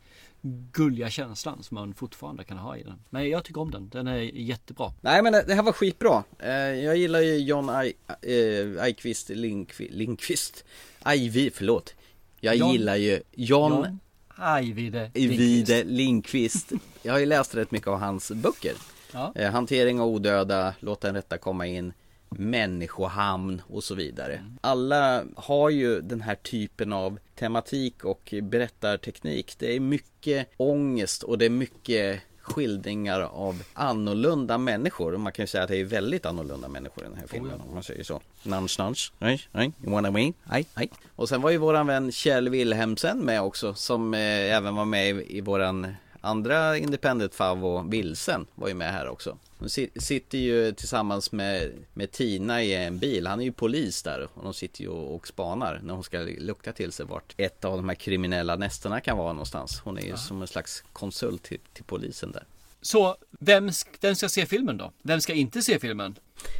[0.71, 3.03] gulliga känslan som man fortfarande kan ha i den.
[3.09, 3.89] Men jag tycker om den.
[3.89, 4.93] Den är jättebra.
[5.01, 6.23] Nej men det här var skitbra.
[6.39, 10.65] Eh, Jag gillar ju John Aj- eh, Ajkvist Linkvist, Linkvist.
[11.03, 11.93] Ajvi, förlåt.
[12.39, 13.99] Jag John- gillar ju John, John
[14.35, 16.71] Ajvide Vide Lindqvist.
[17.03, 18.73] Jag har ju läst rätt mycket av hans böcker.
[19.13, 19.31] Ja.
[19.35, 21.93] Eh, Hantering av odöda, Låt den rätta komma in,
[22.37, 24.45] Människohamn och så vidare.
[24.61, 29.55] Alla har ju den här typen av tematik och berättarteknik.
[29.59, 35.17] Det är mycket ångest och det är mycket skildringar av annorlunda människor.
[35.17, 37.73] Man kan ju säga att det är väldigt annorlunda människor i den här filmen om
[37.73, 38.21] man säger så.
[38.43, 40.89] Nunch nunch, nej, nej, you wanna win, nej, nej.
[41.15, 45.09] Och sen var ju våran vän Kjell Wilhelmsen med också som eh, även var med
[45.09, 49.37] i, i våran andra independent favvo Vilsen var ju med här också.
[49.59, 53.27] De si- sitter ju tillsammans med, med Tina i en bil.
[53.27, 56.17] Han är ju polis där och de sitter ju och, och spanar när hon ska
[56.19, 59.81] lukta till sig vart ett av de här kriminella nästerna kan vara någonstans.
[59.83, 62.43] Hon är ju som en slags konsult till, till polisen där.
[62.81, 63.69] Så vem,
[63.99, 64.91] vem ska se filmen då?
[65.03, 66.15] Vem ska inte se filmen?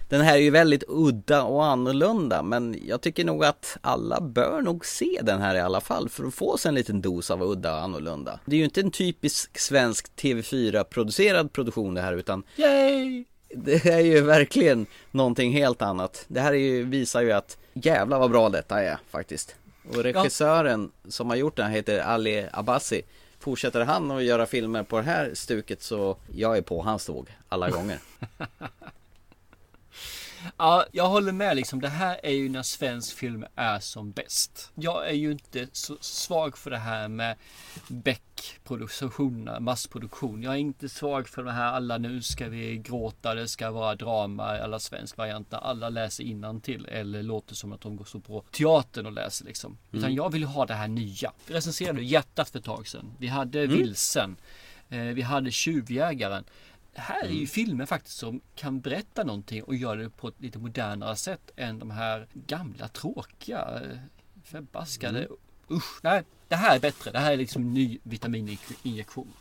[0.09, 4.61] Den här är ju väldigt udda och annorlunda men jag tycker nog att alla bör
[4.61, 7.43] nog se den här i alla fall för att få sig en liten dos av
[7.43, 8.39] udda och annorlunda.
[8.45, 13.25] Det är ju inte en typisk svensk TV4 producerad produktion det här utan Yay!
[13.55, 16.25] det är ju verkligen någonting helt annat.
[16.27, 19.55] Det här är ju, visar ju att jävla vad bra detta är faktiskt.
[19.89, 23.01] Och regissören som har gjort den här heter Ali Abbasi.
[23.41, 27.37] Fortsätter han att göra filmer på det här stuket så jag är på hans tåg
[27.49, 27.99] alla gånger.
[30.57, 31.81] Ja, jag håller med liksom.
[31.81, 34.71] Det här är ju när svensk film är som bäst.
[34.75, 37.37] Jag är ju inte så svag för det här med
[37.87, 40.43] Beck-produktionerna, massproduktion.
[40.43, 43.95] Jag är inte svag för det här alla nu ska vi gråta, det ska vara
[43.95, 45.57] drama, alla svensk varianter.
[45.57, 49.77] Alla läser till eller låter som att de går så på teatern och läser liksom.
[49.91, 50.15] Utan Mm.
[50.15, 51.31] jag vill ha det här nya.
[51.47, 53.13] Vi recenserade Hjärtat för ett tag sedan.
[53.17, 53.77] Vi hade Mm.
[53.77, 54.35] Vilsen.
[54.89, 56.43] Eh, vi hade Tjuvjägaren.
[56.95, 57.47] Det här är ju Mm.
[57.47, 61.79] filmer faktiskt som kan berätta någonting och göra det på ett lite modernare sätt än
[61.79, 63.97] de här gamla tråkiga eh,
[64.43, 65.19] förbaskade.
[65.19, 65.31] Mm.
[65.69, 67.11] Usch, nej, det här är bättre.
[67.11, 69.33] Det här är liksom ny vitamininjektion.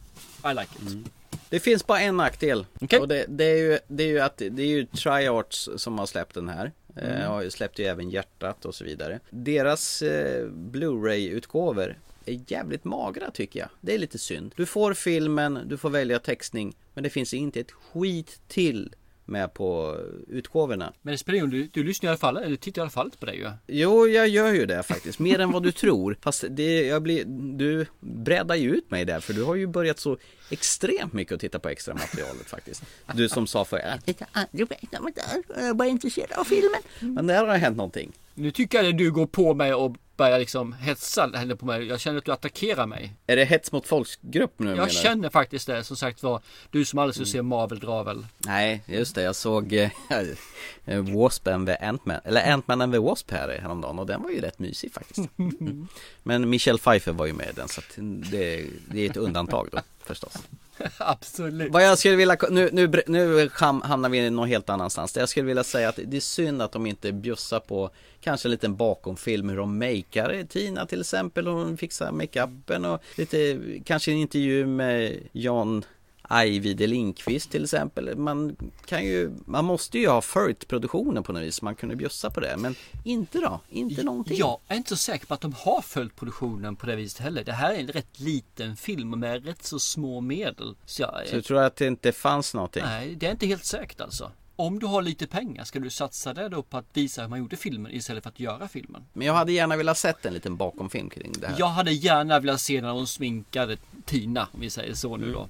[0.45, 1.13] I like it.
[1.49, 2.67] Det finns bara en nackdel.
[2.81, 3.01] Okej.
[3.01, 6.07] Och det, det, är ju, det är ju att det är ju Triarts som har
[6.07, 6.73] släppt den här.
[6.97, 7.11] Mm.
[7.23, 9.21] Eh, och släppte ju även Hjärtat och så vidare.
[9.31, 11.99] Deras eh, Blu-ray-utgåvor
[12.31, 13.69] är jävligt magra tycker jag.
[13.81, 14.55] Det är lite synd.
[14.57, 16.77] Du får filmen, du får välja textning.
[16.95, 18.95] Men det finns inte ett skit till
[19.31, 19.97] med på
[20.29, 20.93] utgåvorna.
[21.03, 22.91] Men det spelar ingen roll, du, du lyssnar i alla fall, eller tittar i alla
[22.91, 23.51] fall inte på det ju.
[23.67, 25.19] Jo, jag gör ju det faktiskt.
[25.19, 26.17] Mer än vad du tror.
[26.21, 27.25] Fast det, jag blir,
[27.59, 29.21] du breddar ju ut mig där.
[29.21, 30.19] För du har ju börjat så
[30.51, 32.83] extremt mycket att titta på extra materialet faktiskt.
[33.15, 35.61] Du som sa för att jag aldrig vet om det där.
[35.61, 36.81] Jag är bara intresserad av filmen.
[37.01, 38.13] Men där har det hänt någonting.
[38.41, 41.87] Nu tycker jag att du går på mig och börjar liksom hetsa henne på mig.
[41.87, 43.13] Jag känner att du attackerar mig.
[43.27, 44.65] Är det hets mot folkgrupp nu?
[44.67, 44.93] menar Jag du?
[44.93, 45.85] känner faktiskt det.
[45.85, 48.27] Som sagt var, du som aldrig skulle se Marvel drar väl.
[48.39, 49.23] Nej, just det.
[49.23, 49.91] Jag såg eh,
[51.17, 54.41] Wasp and the Ant-Man, eller Ant-Man and the Wasp här häromdagen och den var ju
[54.41, 55.29] rätt mysig faktiskt.
[55.39, 55.89] Mm.
[56.23, 57.81] Men Michelle Pfeiffer var ju med i den så
[58.31, 60.35] det, det är ett undantag då förstås.
[60.99, 61.73] Absolut.
[61.73, 63.51] Vad jag skulle vilja, nu, nu, nu
[63.83, 65.17] hamnar vi i någon helt annanstans.
[65.17, 68.51] Jag skulle vilja säga att det är synd att de inte bjussar på kanske en
[68.51, 74.19] liten bakomfilm hur de makear Tina till exempel hon fixar makeupen och lite, kanske en
[74.19, 75.85] intervju med Jan
[76.33, 78.17] Ajvide Lindqvist till exempel.
[78.17, 78.57] Man
[78.87, 81.63] kan ju, man måste ju ha följt produktionen på något vis.
[81.63, 82.57] Man kunde bjussa på det.
[82.57, 82.75] Men
[83.05, 84.37] inte då, inte någonting.
[84.39, 87.45] Jag är inte så säker på att de har följt produktionen på det viset heller.
[87.45, 90.75] Det här är en rätt liten film med rätt så små medel.
[90.87, 92.83] Så jag, Så du tror att det inte fanns någonting?
[92.87, 94.31] Nej, det är inte helt säkert alltså.
[94.57, 97.39] Om du har lite pengar, ska du satsa det då på att visa hur man
[97.39, 99.03] gjorde filmen istället för att göra filmen?
[99.13, 101.57] Men jag hade gärna velat sett en liten bakomfilm kring det här.
[101.59, 105.49] Jag hade gärna velat se när hon sminkade Tina, om vi säger så nu då.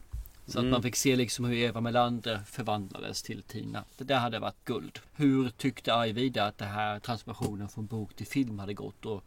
[0.50, 0.70] Så att Mm.
[0.70, 3.84] man fick se liksom hur Eva Melander förvandlades till Tina.
[3.98, 4.98] Det där hade varit guld.
[5.16, 9.24] Hur tyckte Ajvide att det här transformationen från bok till film hade gått och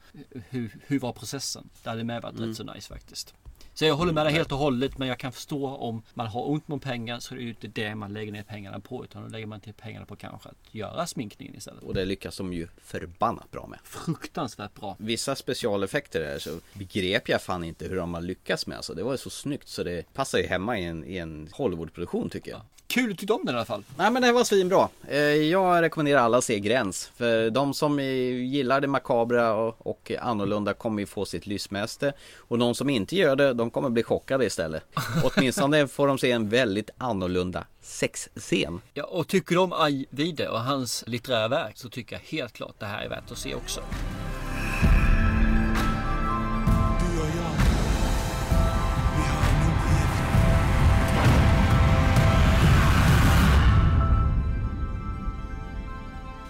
[0.49, 1.69] hur, hur var processen?
[1.83, 2.49] Det hade med varit Mm.
[2.49, 3.33] rätt så nice faktiskt.
[3.75, 6.49] Så jag håller med dig helt och hållet men jag kan förstå om man har
[6.49, 9.21] ont om pengar så är det ju inte det man lägger ner pengarna på utan
[9.23, 11.83] då lägger man till pengarna på kanske att göra sminkningen istället.
[11.83, 13.79] Och det lyckas de ju förbannat bra med.
[13.83, 14.95] Fruktansvärt bra.
[14.99, 18.77] Vissa specialeffekter där så begrep jag fan inte hur de har lyckats med.
[18.77, 21.49] Alltså det var ju så snyggt så det passar ju hemma i en, i en
[21.51, 22.61] Hollywoodproduktion tycker jag.
[22.87, 23.83] Kul du tyckte om den i alla fall.
[23.97, 24.89] Nej men det var svinbra.
[25.07, 27.11] Eh, Jag rekommenderar alla att se Gräns.
[27.15, 28.05] För de som eh,
[28.43, 32.13] gillar det makabra och, och annorlunda kommer ju få sitt lystmäste.
[32.37, 34.83] Och de som inte gör det, de kommer bli chockade istället.
[35.23, 38.81] Åtminstone får de se en väldigt annorlunda sexscen.
[38.93, 42.75] Ja, och tycker du om Ajvide och hans litterära verk så tycker jag helt klart
[42.79, 43.81] det här är värt att se också.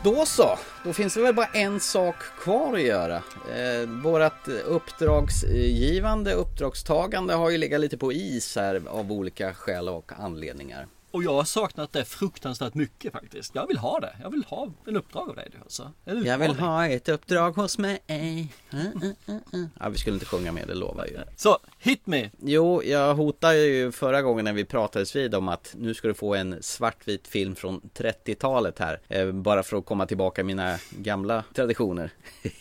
[0.04, 3.16] Då så, då finns det väl bara en sak kvar att göra.
[3.16, 10.12] Eh, vårat uppdragsgivande, uppdragstagande har ju legat lite på is här av olika skäl och
[10.20, 10.88] anledningar.
[11.14, 13.56] Och jag har saknat det fruktansvärt mycket faktiskt.
[13.56, 14.16] Jag vill ha det.
[14.22, 15.92] Jag vill ha en uppdrag av dig du alltså.
[16.26, 18.04] Jag vill ha ett uppdrag hos mig.
[18.08, 19.14] Mm, mm,
[19.54, 19.70] mm.
[19.80, 21.18] Ja, vi skulle inte sjunga med, det lovar ju.
[21.36, 22.30] Så, hit me!
[22.40, 26.14] Jo, jag hotade ju förra gången när vi pratades vid om att nu ska du
[26.14, 29.00] få en svartvit film från 30-talet här.
[29.08, 32.12] Eh, bara för att komma tillbaka i mina gamla traditioner.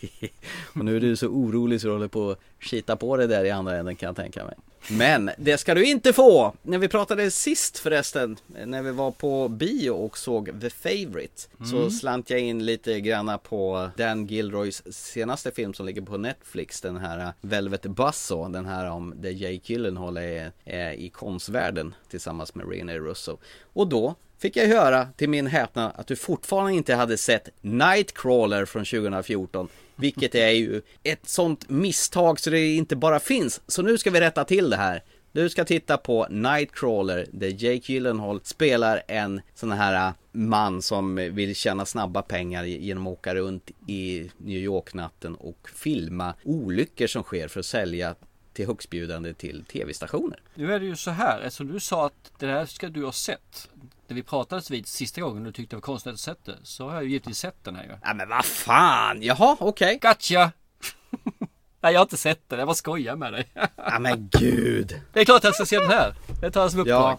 [0.74, 3.44] Och nu är du så orolig så du håller på att skita på det där
[3.44, 4.55] i andra änden kan jag tänka mig.
[4.91, 6.55] Men det ska du inte få!
[6.62, 11.76] När vi pratade sist förresten, när vi var på bio och såg The Favourite Så
[11.76, 11.91] Mm.
[11.91, 16.97] slant jag in lite granna på Dan Gilroys senaste film som ligger på Netflix Den
[16.97, 22.70] här Velvet Buzzsaw Den här om där Jake Gyllenhaal är, är i konstvärlden tillsammans med
[22.70, 23.39] Rene Russo
[23.72, 28.64] Och då fick jag höra till min häpnad att du fortfarande inte hade sett Nightcrawler
[28.64, 29.68] från 2014
[30.03, 34.20] vilket är ju ett sånt misstag så det inte bara finns Så nu ska vi
[34.20, 39.72] rätta till det här du ska titta på Nightcrawler där Jake Gyllenhaal spelar en sån
[39.72, 45.34] här äh, man som vill tjäna snabba pengar genom att åka runt i New York-natten
[45.34, 48.14] och filma olyckor som sker för att sälja
[48.53, 50.40] till högstbjudande till tv-stationer.
[50.55, 53.12] Nu är det ju så här, eftersom du sa att det här ska du ha
[53.12, 53.68] sett.
[54.09, 56.57] När vi pratades vid sista gången du tyckte det var konstigt att sett det.
[56.62, 57.90] Så har jag ju givetvis sett den här ju.
[58.03, 59.98] Ja men vad fan, jaha okej.
[60.03, 60.50] Gotcha!
[61.80, 63.48] Nej jag har inte sett den, jag bara skojar med dig.
[63.76, 65.00] Ja men gud.
[65.12, 66.14] Det är klart att jag ska se den här.
[66.40, 67.11] Det tar jag som uppdrag.
[67.11, 67.18] Ja.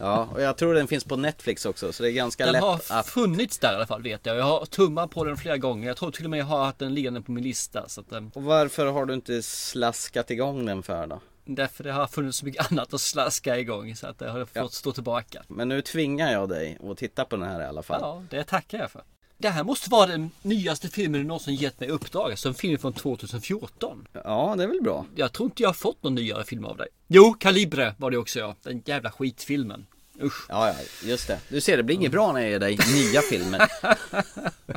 [0.00, 2.62] Ja, och jag tror den finns på Netflix också så det är ganska Den lätt
[2.62, 3.06] har att...
[3.08, 4.36] funnits där i alla fall vet jag.
[4.36, 5.88] Jag har tummat på den flera gånger.
[5.88, 7.88] Jag tror till och med jag har haft den liggande på min lista.
[7.88, 11.20] Så att den, Och varför har du inte slaskat igång den för då?
[11.44, 13.96] Därför det har funnits så mycket annat att slaska igång.
[13.96, 14.68] Så att det har fått Ja.
[14.68, 15.42] stå tillbaka.
[15.48, 18.00] Men nu tvingar jag dig att titta på den här i alla fall.
[18.02, 19.02] Ja, det tackar jag för.
[19.38, 22.30] Det här måste vara den nyaste filmen du någonsin gett mig uppdrag.
[22.30, 24.06] Alltså en film från 2014.
[24.12, 25.06] Ja, det är väl bra.
[25.14, 26.88] Jag tror inte jag har fått någon nyare film av dig.
[27.06, 28.56] Jo, Kalibre var det också ja.
[28.62, 29.86] Den jävla skitfilmen.
[30.22, 30.46] Usch.
[30.48, 30.74] Ja, ja,
[31.08, 31.38] just det.
[31.48, 33.68] Du ser, det blir inget bra när jag ger dig nya filmer.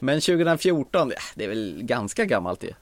[0.00, 2.72] Men 2014, ja, det är väl ganska gammalt ju?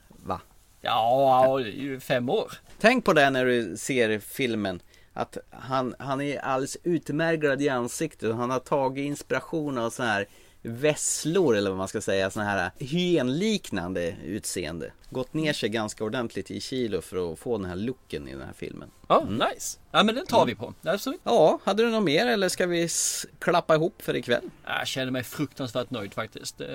[0.82, 1.60] Ja,
[2.00, 2.52] fem år.
[2.80, 4.80] Tänk på det när du ser filmen.
[5.12, 10.12] Att han, han är alldeles utmärglad i ansiktet och han har tagit inspiration av sådana
[10.12, 10.26] här
[10.62, 14.92] vesslor eller vad man ska säga, sådana här hyenliknande utseende.
[15.10, 18.42] Gått ner sig ganska ordentligt i kilo för att få den här looken i den
[18.42, 18.90] här filmen.
[19.08, 19.78] Ja, nice.
[19.90, 20.74] Ja, men den tar vi på.
[20.82, 21.20] Absolut.
[21.24, 22.88] Ja, hade du något mer eller ska vi
[23.38, 24.50] klappa ihop för ikväll?
[24.66, 26.60] Jag känner mig fruktansvärt nöjd faktiskt.
[26.60, 26.68] Eh,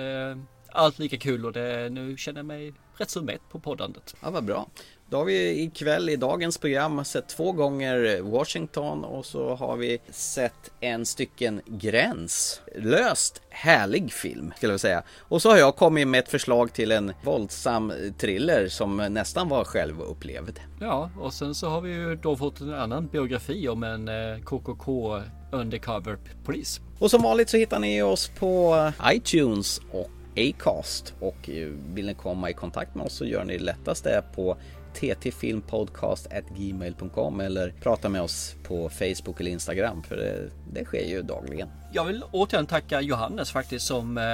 [0.68, 4.14] allt lika kul och det, nu känner jag mig rätt så mätt på poddandet.
[4.20, 4.66] Ja, vad bra.
[5.10, 9.98] Då har vi ikväll i dagens program sett två gånger Washington och så har vi
[10.10, 12.60] sett en stycken Gräns.
[12.76, 15.02] Löst härlig film skulle jag säga.
[15.18, 19.64] Och så har jag kommit med ett förslag till en våldsam thriller som nästan var
[19.64, 20.60] självupplevd.
[20.80, 24.38] Ja, och sen så har vi ju då fått en annan biografi om en eh,
[24.44, 25.20] KKK
[25.52, 26.80] undercover polis.
[26.98, 28.76] Och som vanligt så hittar ni oss på
[29.12, 31.48] iTunes och Acast och
[31.94, 34.56] vill ni komma i kontakt med oss så gör ni lättast det på
[34.94, 41.68] ttfilmpodcast.gmail.com eller prata med oss på Facebook eller Instagram för det, det sker ju dagligen.
[41.92, 44.24] Jag vill återigen tacka Johannes faktiskt som eh,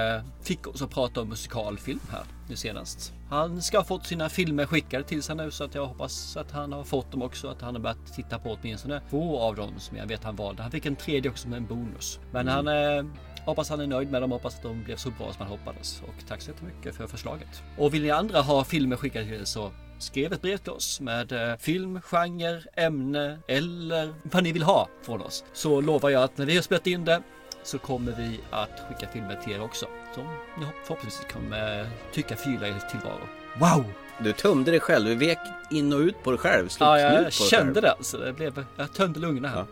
[0.43, 3.13] fick oss att prata om musikalfilm här nu senast.
[3.31, 6.51] Han ska ha fått sina filmer skickade till sig nu så att jag hoppas att
[6.51, 7.49] han har fått dem också.
[7.49, 10.63] Att han har börjat titta på åtminstone två av dem som jag vet han valde.
[10.63, 12.19] Han fick en tredje också med en bonus.
[12.33, 12.55] Men mm.
[12.55, 13.05] han eh,
[13.45, 16.03] Hoppas han är nöjd med dem, hoppas att de blev så bra som han hoppades.
[16.03, 17.63] Och tack så jättemycket för förslaget.
[17.79, 21.01] Och vill ni andra ha filmer skickade till er så skriv ett brev till oss
[21.01, 25.45] med eh, film, genre, ämne eller vad ni vill ha från oss.
[25.53, 27.23] Så lovar jag att när vi har spelat in det
[27.63, 29.87] så kommer vi att skicka filmer till er också.
[30.15, 30.25] Som
[30.59, 33.29] ni förhoppningsvis kommer tycka fylla er tillvaro.
[33.59, 33.85] Wow!
[34.19, 35.39] Du tömde dig själv, du vek
[35.71, 36.69] in och ut på dig själv.
[36.69, 38.19] Slog ja, jag kände det alltså.
[38.19, 39.65] Det blev, jag tömde lungorna här.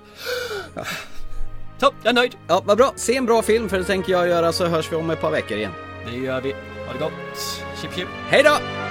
[0.75, 0.85] Ja.
[1.83, 2.37] Så, jag är nöjd.
[2.47, 2.93] Ja, vad bra.
[2.97, 5.31] Se en bra film för det tänker jag göra så hörs vi om ett par
[5.31, 5.73] veckor igen.
[6.07, 6.53] Det gör vi.
[6.87, 7.63] Ha det gott.
[7.81, 8.09] Chip chip.
[8.29, 8.82] Hej då!